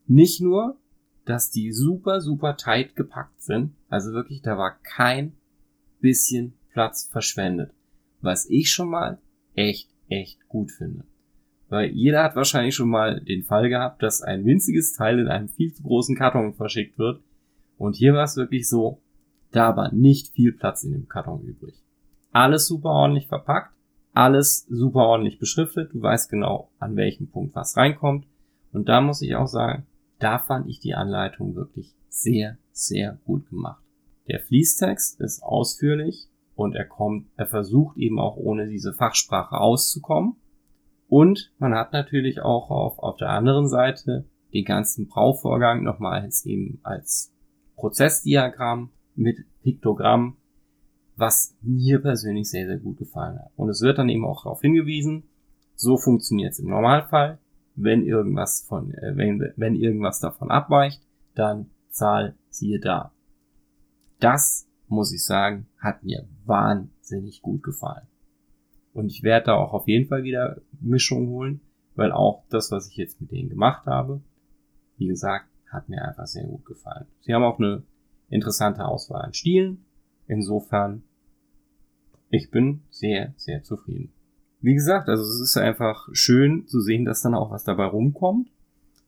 Nicht 0.06 0.42
nur, 0.42 0.78
dass 1.24 1.50
die 1.50 1.72
super, 1.72 2.20
super 2.20 2.58
tight 2.58 2.98
gepackt 2.98 3.42
sind, 3.42 3.72
also 3.88 4.12
wirklich, 4.12 4.42
da 4.42 4.58
war 4.58 4.80
kein 4.84 5.32
bisschen 6.02 6.58
Platz 6.74 7.06
verschwendet, 7.10 7.72
was 8.20 8.50
ich 8.50 8.70
schon 8.70 8.90
mal 8.90 9.18
echt, 9.54 9.96
echt 10.10 10.46
gut 10.50 10.72
finde. 10.72 11.06
Weil 11.70 11.92
jeder 11.92 12.24
hat 12.24 12.36
wahrscheinlich 12.36 12.76
schon 12.76 12.90
mal 12.90 13.22
den 13.22 13.44
Fall 13.44 13.70
gehabt, 13.70 14.04
dass 14.04 14.22
ein 14.22 14.46
winziges 14.46 14.94
Teil 14.94 15.20
in 15.20 15.28
einem 15.28 15.50
viel 15.50 15.74
zu 15.74 15.84
großen 15.84 16.16
Karton 16.16 16.54
verschickt 16.54 16.98
wird. 17.00 17.22
Und 17.78 17.96
hier 17.96 18.14
war 18.14 18.24
es 18.24 18.38
wirklich 18.38 18.70
so, 18.70 19.02
da 19.52 19.76
war 19.76 19.94
nicht 19.94 20.34
viel 20.34 20.52
Platz 20.52 20.84
in 20.84 20.92
dem 20.92 21.08
Karton 21.08 21.42
übrig. 21.44 21.76
Alles 22.32 22.68
super 22.68 22.90
ordentlich 22.90 23.28
verpackt, 23.28 23.74
alles 24.14 24.66
super 24.70 25.08
ordentlich 25.08 25.40
beschriftet. 25.40 25.94
Du 25.94 26.02
weißt 26.02 26.30
genau, 26.30 26.70
an 26.80 26.96
welchem 26.96 27.28
Punkt 27.28 27.56
was 27.56 27.78
reinkommt. 27.78 28.26
Und 28.72 28.90
da 28.90 29.02
muss 29.02 29.22
ich 29.22 29.36
auch 29.36 29.48
sagen, 29.48 29.86
da 30.20 30.40
fand 30.40 30.68
ich 30.68 30.80
die 30.80 30.96
Anleitung 30.96 31.56
wirklich 31.56 31.94
sehr, 32.10 32.58
sehr 32.72 33.18
gut 33.26 33.50
gemacht. 33.50 33.82
Der 34.28 34.40
Fließtext 34.40 35.22
ist 35.22 35.44
ausführlich 35.44 36.28
und 36.56 36.76
er 36.76 36.86
kommt, 36.86 37.28
er 37.38 37.46
versucht 37.46 37.98
eben 37.98 38.20
auch 38.20 38.38
ohne 38.38 38.68
diese 38.68 38.94
Fachsprache 38.94 39.58
auszukommen. 39.58 40.36
Und 41.08 41.54
man 41.60 41.76
hat 41.76 41.94
natürlich 41.94 42.42
auch 42.42 42.70
auf, 42.70 43.00
auf 43.00 43.18
der 43.18 43.30
anderen 43.30 43.68
Seite 43.68 44.26
den 44.54 44.66
ganzen 44.66 45.08
Brauvorgang 45.08 45.84
nochmal 45.84 46.22
als 46.22 46.46
eben 46.46 46.80
als 46.84 47.34
Prozessdiagramm 47.76 48.92
mit 49.16 49.38
Piktogramm 49.62 50.38
was 51.16 51.56
mir 51.62 52.02
persönlich 52.02 52.50
sehr, 52.50 52.68
sehr 52.68 52.78
gut 52.78 52.98
gefallen 52.98 53.40
hat. 53.40 53.52
Und 53.56 53.70
es 53.70 53.82
wird 53.82 53.98
dann 53.98 54.10
eben 54.10 54.26
auch 54.26 54.44
darauf 54.44 54.62
hingewiesen, 54.62 55.24
so 55.76 55.98
funktioniert 55.98 56.54
es 56.54 56.60
im 56.60 56.70
Normalfall. 56.70 57.40
Wenn 57.76 58.04
irgendwas 58.04 58.62
von, 58.68 58.94
äh, 58.94 59.16
wenn, 59.16 59.40
wenn 59.58 59.76
irgendwas 59.76 60.20
davon 60.20 60.50
abweicht, 60.50 61.02
dann 61.36 61.70
Zahl 61.90 62.36
siehe 62.50 62.80
da. 62.80 63.12
Das, 64.20 64.68
muss 64.88 65.14
ich 65.14 65.26
sagen, 65.26 65.68
hat 65.80 66.04
mir 66.04 66.28
wahnsinnig 66.46 67.42
gut 67.42 67.64
gefallen. 67.64 68.08
Und 68.96 69.12
ich 69.12 69.22
werde 69.22 69.48
da 69.48 69.56
auch 69.56 69.74
auf 69.74 69.88
jeden 69.88 70.08
Fall 70.08 70.24
wieder 70.24 70.62
Mischung 70.82 71.30
holen, 71.30 71.62
weil 71.94 72.12
auch 72.12 72.44
das, 72.50 72.72
was 72.72 72.90
ich 72.90 72.98
jetzt 72.98 73.22
mit 73.22 73.32
denen 73.32 73.50
gemacht 73.50 73.86
habe, 73.86 74.22
wie 74.98 75.08
gesagt, 75.08 75.46
hat 75.72 75.90
mir 75.90 76.04
einfach 76.04 76.26
sehr 76.26 76.46
gut 76.46 76.66
gefallen. 76.66 77.06
Sie 77.22 77.34
haben 77.34 77.44
auch 77.44 77.60
eine 77.60 77.84
interessante 78.30 78.86
Auswahl 78.86 79.22
an 79.22 79.34
Stilen, 79.34 79.86
Insofern, 80.28 81.04
ich 82.30 82.50
bin 82.50 82.82
sehr, 82.90 83.34
sehr 83.38 83.64
zufrieden. 83.64 84.12
Wie 84.62 84.74
gesagt, 84.74 85.08
also 85.10 85.24
es 85.24 85.40
ist 85.40 85.58
einfach 85.58 86.10
schön 86.14 86.68
zu 86.68 86.82
sehen, 86.82 87.06
dass 87.06 87.22
dann 87.22 87.36
auch 87.36 87.52
was 87.52 87.64
dabei 87.64 87.86
rumkommt. 87.86 88.50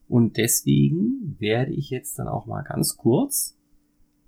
Und 0.07 0.37
deswegen 0.37 1.35
werde 1.39 1.73
ich 1.73 1.89
jetzt 1.89 2.19
dann 2.19 2.27
auch 2.27 2.45
mal 2.45 2.61
ganz 2.61 2.95
kurz 2.97 3.57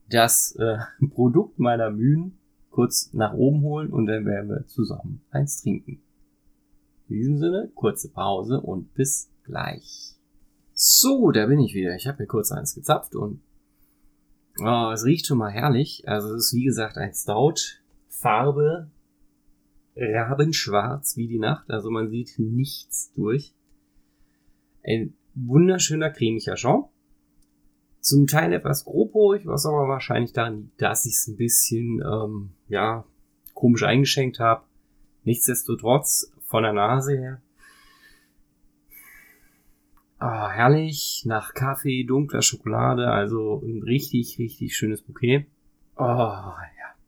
das 0.09 0.55
äh, 0.55 0.79
Produkt 1.09 1.59
meiner 1.59 1.91
Mühen 1.91 2.38
kurz 2.71 3.11
nach 3.13 3.33
oben 3.33 3.61
holen 3.61 3.91
und 3.91 4.05
dann 4.05 4.25
werden 4.25 4.49
wir 4.49 4.67
zusammen 4.67 5.21
eins 5.31 5.61
trinken. 5.61 6.01
In 7.07 7.15
diesem 7.15 7.37
Sinne, 7.37 7.71
kurze 7.73 8.09
Pause 8.09 8.61
und 8.61 8.93
bis 8.93 9.29
gleich. 9.43 10.15
So, 10.73 11.31
da 11.31 11.47
bin 11.47 11.59
ich 11.59 11.73
wieder. 11.73 11.95
Ich 11.95 12.07
habe 12.07 12.23
mir 12.23 12.27
kurz 12.27 12.51
eins 12.51 12.75
gezapft 12.75 13.15
und 13.15 13.41
Oh, 14.61 14.91
es 14.93 15.05
riecht 15.05 15.25
schon 15.25 15.37
mal 15.37 15.51
herrlich. 15.51 16.03
Also 16.07 16.35
es 16.35 16.47
ist 16.47 16.53
wie 16.53 16.65
gesagt 16.65 16.97
ein 16.97 17.13
Stout. 17.13 17.79
Farbe 18.07 18.89
rabenschwarz 19.95 21.15
wie 21.15 21.27
die 21.27 21.39
Nacht. 21.39 21.69
Also 21.69 21.89
man 21.89 22.09
sieht 22.09 22.37
nichts 22.37 23.13
durch. 23.13 23.53
Ein 24.83 25.13
wunderschöner 25.35 26.09
cremiger 26.09 26.55
Jean. 26.55 26.85
Zum 28.01 28.27
Teil 28.27 28.53
etwas 28.53 28.85
grobporig, 28.85 29.45
was 29.45 29.65
aber 29.65 29.87
wahrscheinlich 29.87 30.33
daran 30.33 30.61
liegt, 30.61 30.81
dass 30.81 31.05
ich 31.05 31.13
es 31.13 31.27
ein 31.27 31.37
bisschen, 31.37 32.01
ähm, 32.01 32.51
ja, 32.67 33.05
komisch 33.53 33.83
eingeschenkt 33.83 34.39
habe. 34.39 34.63
Nichtsdestotrotz 35.23 36.31
von 36.45 36.63
der 36.63 36.73
Nase 36.73 37.17
her 37.17 37.41
Ah, 40.19 40.51
herrlich. 40.51 41.23
Nach 41.25 41.53
Kaffee, 41.53 42.03
dunkler 42.03 42.41
Schokolade. 42.41 43.09
Also 43.09 43.61
ein 43.63 43.83
richtig, 43.83 44.37
richtig 44.37 44.75
schönes 44.75 45.01
Bouquet. 45.01 45.45
Oh, 45.95 46.03
ja. 46.03 46.55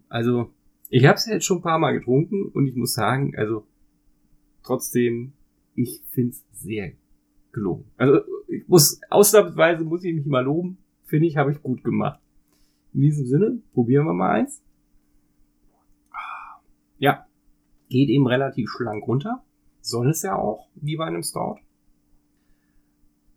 Also, 0.07 0.51
ich 0.89 1.05
habe 1.05 1.15
es 1.15 1.25
jetzt 1.25 1.45
schon 1.45 1.57
ein 1.57 1.63
paar 1.63 1.77
Mal 1.77 1.91
getrunken 1.91 2.45
und 2.45 2.67
ich 2.67 2.75
muss 2.75 2.93
sagen, 2.93 3.33
also 3.35 3.67
trotzdem, 4.63 5.33
ich 5.75 6.01
find's 6.09 6.45
sehr 6.53 6.93
gelungen. 7.51 7.85
Also 7.97 8.21
ich 8.47 8.67
muss 8.67 9.01
ausnahmsweise 9.09 9.83
muss 9.83 10.03
ich 10.05 10.15
mich 10.15 10.25
mal 10.25 10.45
loben. 10.45 10.77
Finde 11.11 11.27
ich, 11.27 11.35
habe 11.35 11.51
ich 11.51 11.61
gut 11.61 11.83
gemacht. 11.83 12.21
In 12.93 13.01
diesem 13.01 13.25
Sinne, 13.25 13.61
probieren 13.73 14.05
wir 14.05 14.13
mal 14.13 14.31
eins. 14.31 14.63
Ja, 16.99 17.27
geht 17.89 18.07
eben 18.07 18.27
relativ 18.27 18.69
schlank 18.69 19.05
runter. 19.05 19.43
Soll 19.81 20.11
es 20.11 20.21
ja 20.21 20.37
auch, 20.37 20.69
wie 20.75 20.95
bei 20.95 21.03
einem 21.03 21.21
Stout. 21.21 21.57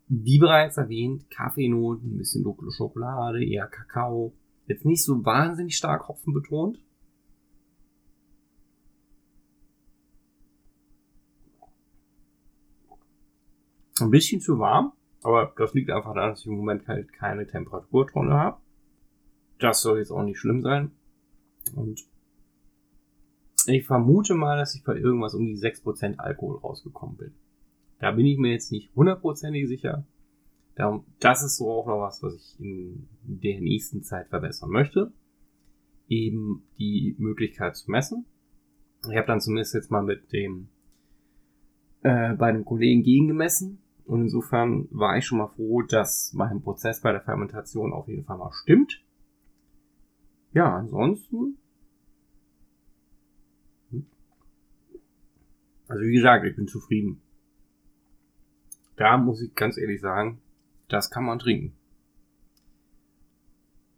Wie 0.06 0.38
bereits 0.38 0.76
erwähnt, 0.76 1.28
Kaffeenoten, 1.30 2.14
ein 2.14 2.18
bisschen 2.18 2.44
dunkle 2.44 2.70
Schokolade, 2.70 3.44
eher 3.44 3.66
Kakao. 3.66 4.32
Jetzt 4.66 4.84
nicht 4.84 5.02
so 5.02 5.24
wahnsinnig 5.24 5.76
stark 5.76 6.06
Hopfen 6.06 6.32
betont. 6.32 6.78
Ein 14.00 14.10
bisschen 14.10 14.40
zu 14.40 14.60
warm, 14.60 14.92
aber 15.24 15.52
das 15.56 15.72
liegt 15.72 15.90
einfach 15.90 16.14
daran, 16.14 16.30
dass 16.30 16.40
ich 16.40 16.46
im 16.46 16.56
Moment 16.56 16.86
halt 16.86 17.12
keine 17.12 17.46
Temperaturtonne 17.46 18.34
habe. 18.34 18.60
Das 19.58 19.80
soll 19.80 19.98
jetzt 19.98 20.10
auch 20.10 20.22
nicht 20.22 20.38
schlimm 20.38 20.62
sein. 20.62 20.90
Und 21.74 22.04
ich 23.66 23.86
vermute 23.86 24.34
mal, 24.34 24.58
dass 24.58 24.74
ich 24.74 24.84
bei 24.84 24.94
irgendwas 24.96 25.34
um 25.34 25.46
die 25.46 25.56
6% 25.56 26.18
Alkohol 26.18 26.58
rausgekommen 26.58 27.16
bin. 27.16 27.34
Da 28.00 28.10
bin 28.10 28.26
ich 28.26 28.36
mir 28.36 28.52
jetzt 28.52 28.70
nicht 28.70 28.94
hundertprozentig 28.94 29.66
sicher. 29.66 30.06
Das 31.20 31.42
ist 31.42 31.56
so 31.56 31.70
auch 31.70 31.86
noch 31.86 32.00
was, 32.00 32.22
was 32.22 32.34
ich 32.34 32.60
in 32.60 33.08
der 33.22 33.60
nächsten 33.60 34.02
Zeit 34.02 34.28
verbessern 34.28 34.70
möchte. 34.70 35.12
Eben 36.08 36.64
die 36.78 37.14
Möglichkeit 37.18 37.76
zu 37.76 37.90
messen. 37.90 38.26
Ich 39.08 39.16
habe 39.16 39.26
dann 39.26 39.40
zumindest 39.40 39.74
jetzt 39.74 39.90
mal 39.90 40.02
mit 40.02 40.32
dem 40.32 40.68
äh, 42.02 42.34
bei 42.34 42.48
einem 42.48 42.66
Kollegen 42.66 43.02
gegengemessen 43.02 43.83
und 44.06 44.22
insofern 44.22 44.86
war 44.90 45.16
ich 45.16 45.24
schon 45.24 45.38
mal 45.38 45.48
froh, 45.48 45.82
dass 45.82 46.32
mein 46.34 46.60
Prozess 46.62 47.00
bei 47.00 47.12
der 47.12 47.22
Fermentation 47.22 47.92
auf 47.92 48.06
jeden 48.08 48.24
Fall 48.24 48.38
mal 48.38 48.52
stimmt. 48.52 49.02
Ja, 50.52 50.76
ansonsten. 50.76 51.58
Hm. 53.90 54.06
Also 55.88 56.04
wie 56.04 56.14
gesagt, 56.14 56.44
ich 56.44 56.54
bin 56.54 56.68
zufrieden. 56.68 57.22
Da 58.96 59.16
muss 59.16 59.42
ich 59.42 59.54
ganz 59.54 59.78
ehrlich 59.78 60.00
sagen, 60.00 60.40
das 60.88 61.10
kann 61.10 61.24
man 61.24 61.38
trinken. 61.38 61.74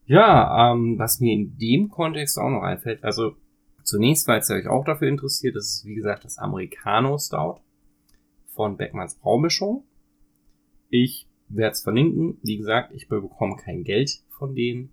Ja, 0.06 0.72
ähm, 0.72 0.98
was 0.98 1.20
mir 1.20 1.34
in 1.34 1.58
dem 1.58 1.90
Kontext 1.90 2.38
auch 2.38 2.48
noch 2.48 2.62
einfällt, 2.62 3.02
also 3.02 3.36
zunächst, 3.82 4.28
weil 4.28 4.38
es 4.38 4.50
euch 4.50 4.68
auch 4.68 4.84
dafür 4.84 5.08
interessiert, 5.08 5.56
das 5.56 5.74
ist 5.74 5.84
wie 5.84 5.96
gesagt 5.96 6.24
das 6.24 6.38
Americano 6.38 7.18
Stout 7.18 7.60
von 8.54 8.76
Beckmanns 8.76 9.16
Braumischung. 9.16 9.84
Ich 10.88 11.26
werde 11.48 11.72
es 11.72 11.80
verlinken. 11.80 12.38
Wie 12.42 12.56
gesagt, 12.56 12.92
ich 12.94 13.08
bekomme 13.08 13.56
kein 13.56 13.84
Geld 13.84 14.22
von 14.30 14.54
denen. 14.54 14.90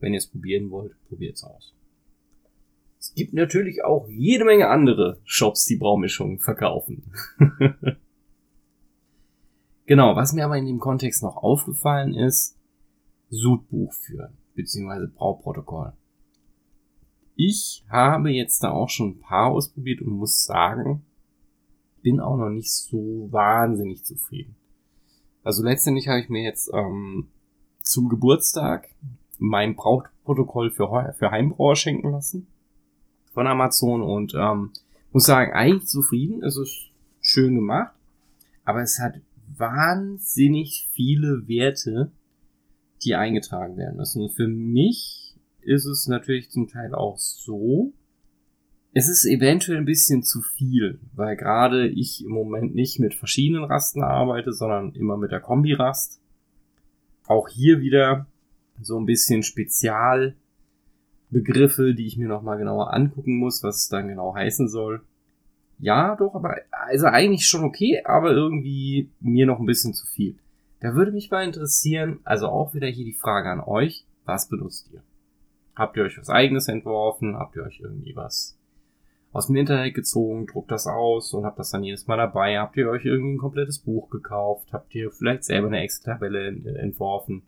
Wenn 0.00 0.12
ihr 0.12 0.18
es 0.18 0.26
probieren 0.26 0.70
wollt, 0.70 0.92
probiert 1.08 1.36
es 1.36 1.44
aus. 1.44 1.74
Es 2.98 3.14
gibt 3.14 3.34
natürlich 3.34 3.84
auch 3.84 4.08
jede 4.08 4.44
Menge 4.44 4.68
andere 4.68 5.20
Shops, 5.24 5.66
die 5.66 5.76
Braumischungen 5.76 6.38
verkaufen. 6.38 7.12
genau, 9.86 10.16
was 10.16 10.32
mir 10.32 10.46
aber 10.46 10.56
in 10.56 10.66
dem 10.66 10.78
Kontext 10.78 11.22
noch 11.22 11.36
aufgefallen 11.36 12.14
ist, 12.14 12.56
Sudbuch 13.28 13.92
führen, 13.92 14.38
beziehungsweise 14.54 15.08
Brauprotokoll. 15.08 15.92
Ich 17.36 17.84
habe 17.90 18.30
jetzt 18.30 18.62
da 18.62 18.70
auch 18.70 18.88
schon 18.88 19.10
ein 19.10 19.20
paar 19.20 19.50
ausprobiert 19.50 20.00
und 20.00 20.08
muss 20.08 20.44
sagen, 20.44 21.04
bin 22.02 22.20
auch 22.20 22.36
noch 22.36 22.50
nicht 22.50 22.72
so 22.72 23.28
wahnsinnig 23.30 24.04
zufrieden. 24.04 24.56
Also 25.44 25.62
letztendlich 25.62 26.08
habe 26.08 26.20
ich 26.20 26.28
mir 26.28 26.42
jetzt 26.42 26.70
ähm, 26.72 27.28
zum 27.82 28.08
Geburtstag 28.08 28.88
mein 29.38 29.76
Brauchprotokoll 29.76 30.70
für, 30.70 31.14
für 31.16 31.30
Heimbrauer 31.30 31.76
schenken 31.76 32.10
lassen 32.10 32.46
von 33.32 33.46
Amazon 33.46 34.02
und 34.02 34.34
ähm, 34.34 34.72
muss 35.12 35.26
sagen, 35.26 35.52
eigentlich 35.52 35.86
zufrieden. 35.86 36.42
Es 36.42 36.56
ist 36.56 36.90
schön 37.20 37.54
gemacht, 37.54 37.94
aber 38.64 38.82
es 38.82 38.98
hat 38.98 39.20
wahnsinnig 39.56 40.88
viele 40.92 41.46
Werte, 41.46 42.10
die 43.02 43.14
eingetragen 43.14 43.76
werden 43.76 43.96
müssen. 43.96 44.30
Für 44.30 44.48
mich 44.48 45.34
ist 45.60 45.84
es 45.84 46.06
natürlich 46.06 46.50
zum 46.50 46.68
Teil 46.68 46.94
auch 46.94 47.18
so, 47.18 47.92
es 48.96 49.08
ist 49.08 49.24
eventuell 49.26 49.78
ein 49.78 49.84
bisschen 49.84 50.22
zu 50.22 50.40
viel, 50.40 51.00
weil 51.14 51.34
gerade 51.36 51.88
ich 51.88 52.24
im 52.24 52.30
Moment 52.30 52.76
nicht 52.76 53.00
mit 53.00 53.12
verschiedenen 53.14 53.64
Rasten 53.64 54.04
arbeite, 54.04 54.52
sondern 54.52 54.94
immer 54.94 55.16
mit 55.16 55.32
der 55.32 55.40
Kombi-Rast. 55.40 56.20
Auch 57.26 57.48
hier 57.48 57.80
wieder 57.80 58.26
so 58.80 58.96
ein 58.96 59.06
bisschen 59.06 59.42
Spezialbegriffe, 59.42 60.36
die 61.94 62.06
ich 62.06 62.16
mir 62.16 62.28
nochmal 62.28 62.56
genauer 62.56 62.94
angucken 62.94 63.36
muss, 63.36 63.64
was 63.64 63.78
es 63.78 63.88
dann 63.88 64.06
genau 64.06 64.36
heißen 64.36 64.68
soll. 64.68 65.02
Ja, 65.80 66.14
doch, 66.14 66.36
aber 66.36 66.54
also 66.70 67.06
eigentlich 67.06 67.46
schon 67.46 67.64
okay, 67.64 68.00
aber 68.04 68.30
irgendwie 68.30 69.10
mir 69.18 69.46
noch 69.46 69.58
ein 69.58 69.66
bisschen 69.66 69.92
zu 69.92 70.06
viel. 70.06 70.36
Da 70.78 70.94
würde 70.94 71.10
mich 71.10 71.32
mal 71.32 71.42
interessieren, 71.42 72.20
also 72.22 72.46
auch 72.46 72.74
wieder 72.74 72.86
hier 72.86 73.04
die 73.04 73.12
Frage 73.12 73.50
an 73.50 73.58
euch, 73.58 74.06
was 74.24 74.48
benutzt 74.48 74.88
ihr? 74.92 75.02
Habt 75.74 75.96
ihr 75.96 76.04
euch 76.04 76.16
was 76.16 76.30
eigenes 76.30 76.68
entworfen? 76.68 77.36
Habt 77.36 77.56
ihr 77.56 77.64
euch 77.64 77.80
irgendwie 77.80 78.14
was 78.14 78.56
aus 79.34 79.48
dem 79.48 79.56
Internet 79.56 79.94
gezogen, 79.94 80.46
druckt 80.46 80.70
das 80.70 80.86
aus 80.86 81.34
und 81.34 81.44
habt 81.44 81.58
das 81.58 81.70
dann 81.70 81.82
jedes 81.82 82.06
Mal 82.06 82.16
dabei. 82.16 82.56
Habt 82.60 82.76
ihr 82.76 82.88
euch 82.88 83.04
irgendwie 83.04 83.34
ein 83.34 83.38
komplettes 83.38 83.80
Buch 83.80 84.08
gekauft? 84.08 84.72
Habt 84.72 84.94
ihr 84.94 85.10
vielleicht 85.10 85.42
selber 85.42 85.66
eine 85.66 85.80
Excel-Tabelle 85.80 86.78
entworfen? 86.78 87.42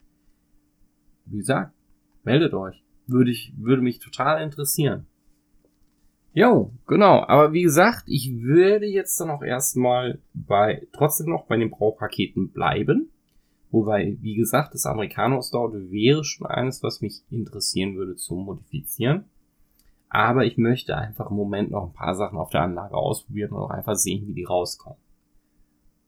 Wie 1.27 1.39
gesagt, 1.39 1.73
meldet 2.25 2.55
euch. 2.55 2.83
Würde 3.07 3.31
ich, 3.31 3.55
würde 3.57 3.83
mich 3.83 4.01
total 4.01 4.43
interessieren. 4.43 5.07
Jo, 6.33 6.73
genau. 6.89 7.25
Aber 7.29 7.53
wie 7.53 7.63
gesagt, 7.63 8.03
ich 8.09 8.43
würde 8.43 8.87
jetzt 8.87 9.21
dann 9.21 9.31
auch 9.31 9.45
erstmal 9.45 10.19
bei, 10.35 10.89
trotzdem 10.93 11.29
noch 11.29 11.47
bei 11.47 11.57
den 11.57 11.71
Braupaketen 11.71 12.51
bleiben. 12.51 13.11
Wobei, 13.71 14.17
wie 14.21 14.35
gesagt, 14.35 14.75
das 14.75 14.87
Americanos 14.87 15.53
dort 15.53 15.75
wäre 15.93 16.25
schon 16.25 16.49
eines, 16.49 16.83
was 16.83 17.01
mich 17.01 17.23
interessieren 17.31 17.95
würde 17.95 18.17
zu 18.17 18.35
modifizieren. 18.35 19.27
Aber 20.17 20.47
ich 20.47 20.57
möchte 20.57 20.97
einfach 20.97 21.29
im 21.29 21.37
Moment 21.37 21.73
noch 21.73 21.85
ein 21.85 21.93
paar 21.93 22.15
Sachen 22.15 22.39
auf 22.39 22.49
der 22.49 22.63
Anlage 22.63 22.97
ausprobieren 22.97 23.53
und 23.53 23.59
auch 23.59 23.69
einfach 23.69 23.97
sehen, 23.97 24.27
wie 24.27 24.33
die 24.33 24.45
rauskommen. 24.45 24.99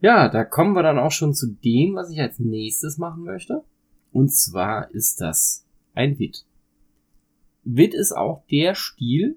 Ja, 0.00 0.30
da 0.30 0.44
kommen 0.44 0.74
wir 0.74 0.82
dann 0.82 0.98
auch 0.98 1.10
schon 1.10 1.34
zu 1.34 1.48
dem, 1.48 1.94
was 1.94 2.10
ich 2.10 2.18
als 2.18 2.38
nächstes 2.38 2.96
machen 2.96 3.24
möchte. 3.24 3.64
Und 4.10 4.32
zwar 4.32 4.90
ist 4.92 5.20
das 5.20 5.66
ein 5.92 6.18
Wit. 6.18 6.46
Wit 7.64 7.92
ist 7.92 8.12
auch 8.12 8.46
der 8.50 8.74
Stil, 8.74 9.36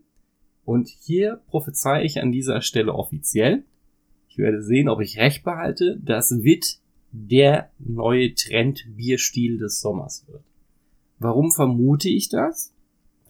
und 0.63 0.87
hier 0.87 1.41
prophezei 1.47 2.05
ich 2.05 2.21
an 2.21 2.31
dieser 2.31 2.61
Stelle 2.61 2.93
offiziell. 2.93 3.65
Ich 4.29 4.37
werde 4.37 4.61
sehen, 4.61 4.87
ob 4.87 5.01
ich 5.01 5.19
recht 5.19 5.43
behalte, 5.43 5.99
dass 6.01 6.43
Wit 6.43 6.79
der 7.11 7.71
neue 7.77 8.33
Trend-Bierstil 8.33 9.57
des 9.57 9.81
Sommers 9.81 10.25
wird. 10.29 10.45
Warum 11.19 11.51
vermute 11.51 12.07
ich 12.07 12.29
das? 12.29 12.73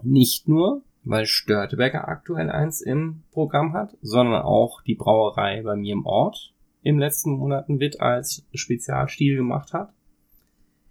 Nicht 0.03 0.47
nur, 0.47 0.83
weil 1.03 1.25
Störtebecker 1.25 2.07
aktuell 2.07 2.49
eins 2.49 2.81
im 2.81 3.23
Programm 3.31 3.73
hat, 3.73 3.97
sondern 4.01 4.43
auch 4.43 4.81
die 4.83 4.95
Brauerei 4.95 5.61
bei 5.63 5.75
mir 5.75 5.93
im 5.93 6.05
Ort 6.05 6.53
im 6.83 6.99
letzten 6.99 7.31
Monaten 7.31 7.79
Witt 7.79 8.01
als 8.01 8.43
Spezialstil 8.53 9.37
gemacht 9.37 9.73
hat. 9.73 9.93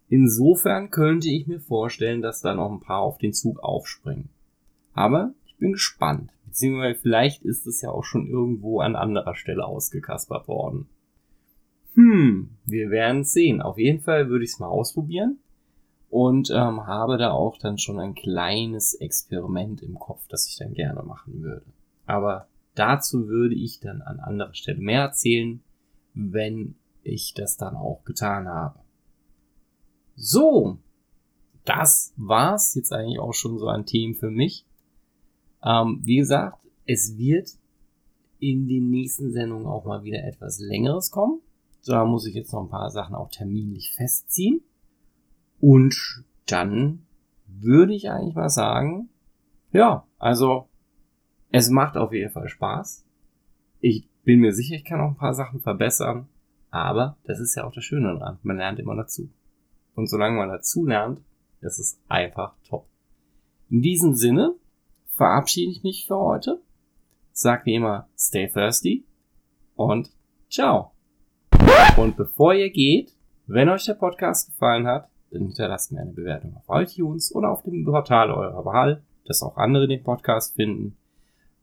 Insofern 0.08 0.90
könnte 0.90 1.28
ich 1.28 1.46
mir 1.46 1.60
vorstellen, 1.60 2.22
dass 2.22 2.40
da 2.40 2.54
noch 2.54 2.70
ein 2.70 2.80
paar 2.80 3.00
auf 3.00 3.18
den 3.18 3.32
Zug 3.32 3.60
aufspringen. 3.60 4.28
Aber 4.92 5.32
ich 5.46 5.56
bin 5.56 5.72
gespannt, 5.72 6.30
beziehungsweise 6.46 7.00
vielleicht 7.00 7.42
ist 7.42 7.66
es 7.66 7.80
ja 7.80 7.90
auch 7.90 8.04
schon 8.04 8.26
irgendwo 8.26 8.80
an 8.80 8.96
anderer 8.96 9.36
Stelle 9.36 9.64
ausgekaspert 9.64 10.48
worden. 10.48 10.88
Hm, 11.94 12.50
wir 12.64 12.90
werden 12.90 13.24
sehen. 13.24 13.62
Auf 13.62 13.78
jeden 13.78 14.00
Fall 14.00 14.28
würde 14.28 14.44
ich 14.44 14.52
es 14.52 14.58
mal 14.58 14.68
ausprobieren 14.68 15.38
und 16.10 16.50
ähm, 16.50 16.86
habe 16.86 17.16
da 17.18 17.30
auch 17.30 17.56
dann 17.56 17.78
schon 17.78 18.00
ein 18.00 18.14
kleines 18.14 18.94
Experiment 18.94 19.80
im 19.80 19.98
Kopf, 19.98 20.26
das 20.28 20.48
ich 20.48 20.56
dann 20.56 20.74
gerne 20.74 21.02
machen 21.04 21.42
würde. 21.42 21.66
Aber 22.04 22.48
dazu 22.74 23.28
würde 23.28 23.54
ich 23.54 23.78
dann 23.78 24.02
an 24.02 24.18
anderer 24.18 24.52
Stelle 24.52 24.80
mehr 24.80 25.02
erzählen, 25.02 25.62
wenn 26.14 26.74
ich 27.04 27.32
das 27.34 27.56
dann 27.56 27.76
auch 27.76 28.04
getan 28.04 28.48
habe. 28.48 28.80
So, 30.16 30.78
das 31.64 32.12
war's 32.16 32.74
jetzt 32.74 32.92
eigentlich 32.92 33.20
auch 33.20 33.32
schon 33.32 33.58
so 33.58 33.68
an 33.68 33.86
Themen 33.86 34.14
für 34.14 34.30
mich. 34.30 34.66
Ähm, 35.62 36.00
wie 36.02 36.16
gesagt, 36.16 36.58
es 36.86 37.16
wird 37.16 37.50
in 38.40 38.66
den 38.66 38.90
nächsten 38.90 39.30
Sendungen 39.32 39.66
auch 39.66 39.84
mal 39.84 40.02
wieder 40.02 40.24
etwas 40.24 40.58
längeres 40.58 41.12
kommen. 41.12 41.40
Da 41.86 42.04
muss 42.04 42.26
ich 42.26 42.34
jetzt 42.34 42.52
noch 42.52 42.62
ein 42.62 42.68
paar 42.68 42.90
Sachen 42.90 43.14
auch 43.14 43.30
terminlich 43.30 43.92
festziehen. 43.92 44.62
Und 45.60 46.24
dann 46.46 47.06
würde 47.46 47.94
ich 47.94 48.10
eigentlich 48.10 48.34
mal 48.34 48.48
sagen, 48.48 49.08
ja, 49.72 50.06
also 50.18 50.68
es 51.50 51.70
macht 51.70 51.96
auf 51.96 52.12
jeden 52.12 52.32
Fall 52.32 52.48
Spaß. 52.48 53.04
Ich 53.80 54.08
Bin 54.22 54.40
mir 54.40 54.52
sicher, 54.52 54.74
ich 54.74 54.84
kann 54.84 55.00
auch 55.00 55.08
ein 55.08 55.16
paar 55.16 55.34
Sachen 55.34 55.60
verbessern. 55.60 56.28
Aber 56.70 57.16
das 57.24 57.40
ist 57.40 57.56
ja 57.56 57.64
auch 57.64 57.72
das 57.72 57.84
Schöne 57.84 58.14
daran. 58.14 58.38
Man 58.42 58.58
lernt 58.58 58.78
immer 58.78 58.94
dazu. 58.94 59.28
Und 59.94 60.08
solange 60.08 60.36
man 60.36 60.50
dazu 60.50 60.86
lernt, 60.86 61.20
ist 61.60 61.78
es 61.78 62.00
einfach 62.08 62.54
top. 62.68 62.86
In 63.70 63.82
diesem 63.82 64.14
Sinne 64.14 64.54
verabschiede 65.14 65.72
ich 65.72 65.82
mich 65.82 66.06
für 66.06 66.16
heute. 66.16 66.62
Sag 67.32 67.66
wie 67.66 67.74
immer, 67.74 68.08
stay 68.16 68.48
thirsty 68.48 69.04
und 69.74 70.10
ciao. 70.48 70.92
Und 71.96 72.16
bevor 72.16 72.54
ihr 72.54 72.70
geht, 72.70 73.14
wenn 73.46 73.68
euch 73.68 73.86
der 73.86 73.94
Podcast 73.94 74.50
gefallen 74.50 74.86
hat, 74.86 75.08
dann 75.30 75.42
hinterlasst 75.42 75.92
mir 75.92 76.00
eine 76.00 76.12
Bewertung 76.12 76.56
auf 76.56 76.64
iTunes 76.68 77.34
oder 77.34 77.50
auf 77.50 77.62
dem 77.62 77.84
Portal 77.84 78.30
eurer 78.30 78.64
Wahl, 78.64 79.02
dass 79.24 79.42
auch 79.42 79.56
andere 79.56 79.86
den 79.86 80.02
Podcast 80.02 80.56
finden. 80.56 80.96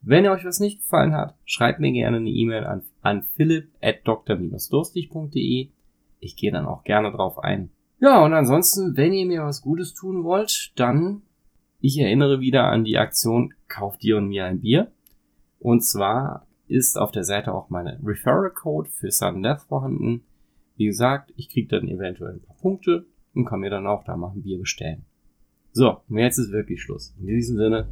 Wenn 0.01 0.27
euch 0.27 0.45
was 0.45 0.59
nicht 0.59 0.81
gefallen 0.81 1.13
hat, 1.13 1.35
schreibt 1.45 1.79
mir 1.79 1.91
gerne 1.91 2.17
eine 2.17 2.29
E-Mail 2.29 2.65
an, 2.65 2.83
an 3.01 3.23
philipp 3.35 3.69
at 3.81 4.07
dr-durstig.de. 4.07 5.69
Ich 6.19 6.35
gehe 6.35 6.51
dann 6.51 6.65
auch 6.65 6.83
gerne 6.83 7.11
drauf 7.11 7.39
ein. 7.39 7.69
Ja, 7.99 8.23
und 8.23 8.33
ansonsten, 8.33 8.95
wenn 8.95 9.13
ihr 9.13 9.25
mir 9.25 9.43
was 9.43 9.61
Gutes 9.61 9.93
tun 9.93 10.23
wollt, 10.23 10.71
dann, 10.75 11.23
ich 11.81 11.97
erinnere 11.99 12.39
wieder 12.39 12.65
an 12.65 12.83
die 12.83 12.97
Aktion 12.97 13.53
Kauft 13.67 14.03
dir 14.03 14.17
und 14.17 14.29
mir 14.29 14.45
ein 14.45 14.61
Bier. 14.61 14.91
Und 15.59 15.83
zwar 15.83 16.47
ist 16.67 16.97
auf 16.97 17.11
der 17.11 17.23
Seite 17.23 17.53
auch 17.53 17.69
meine 17.69 17.99
Referral 18.03 18.51
Code 18.51 18.89
für 18.89 19.11
Sudden 19.11 19.43
Death 19.43 19.61
vorhanden. 19.61 20.23
Wie 20.77 20.85
gesagt, 20.85 21.33
ich 21.35 21.49
kriege 21.49 21.67
dann 21.67 21.87
eventuell 21.87 22.33
ein 22.33 22.41
paar 22.41 22.55
Punkte 22.57 23.05
und 23.37 23.45
kann 23.45 23.59
mir 23.59 23.69
dann 23.69 23.87
auch 23.87 24.03
da 24.03 24.17
mal 24.17 24.31
ein 24.31 24.43
Bier 24.43 24.59
bestellen. 24.59 25.05
So, 25.71 26.01
und 26.09 26.17
jetzt 26.17 26.37
ist 26.37 26.51
wirklich 26.51 26.81
Schluss. 26.81 27.15
In 27.19 27.27
diesem 27.27 27.57
Sinne, 27.57 27.87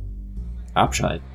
abschalten. 0.73 1.34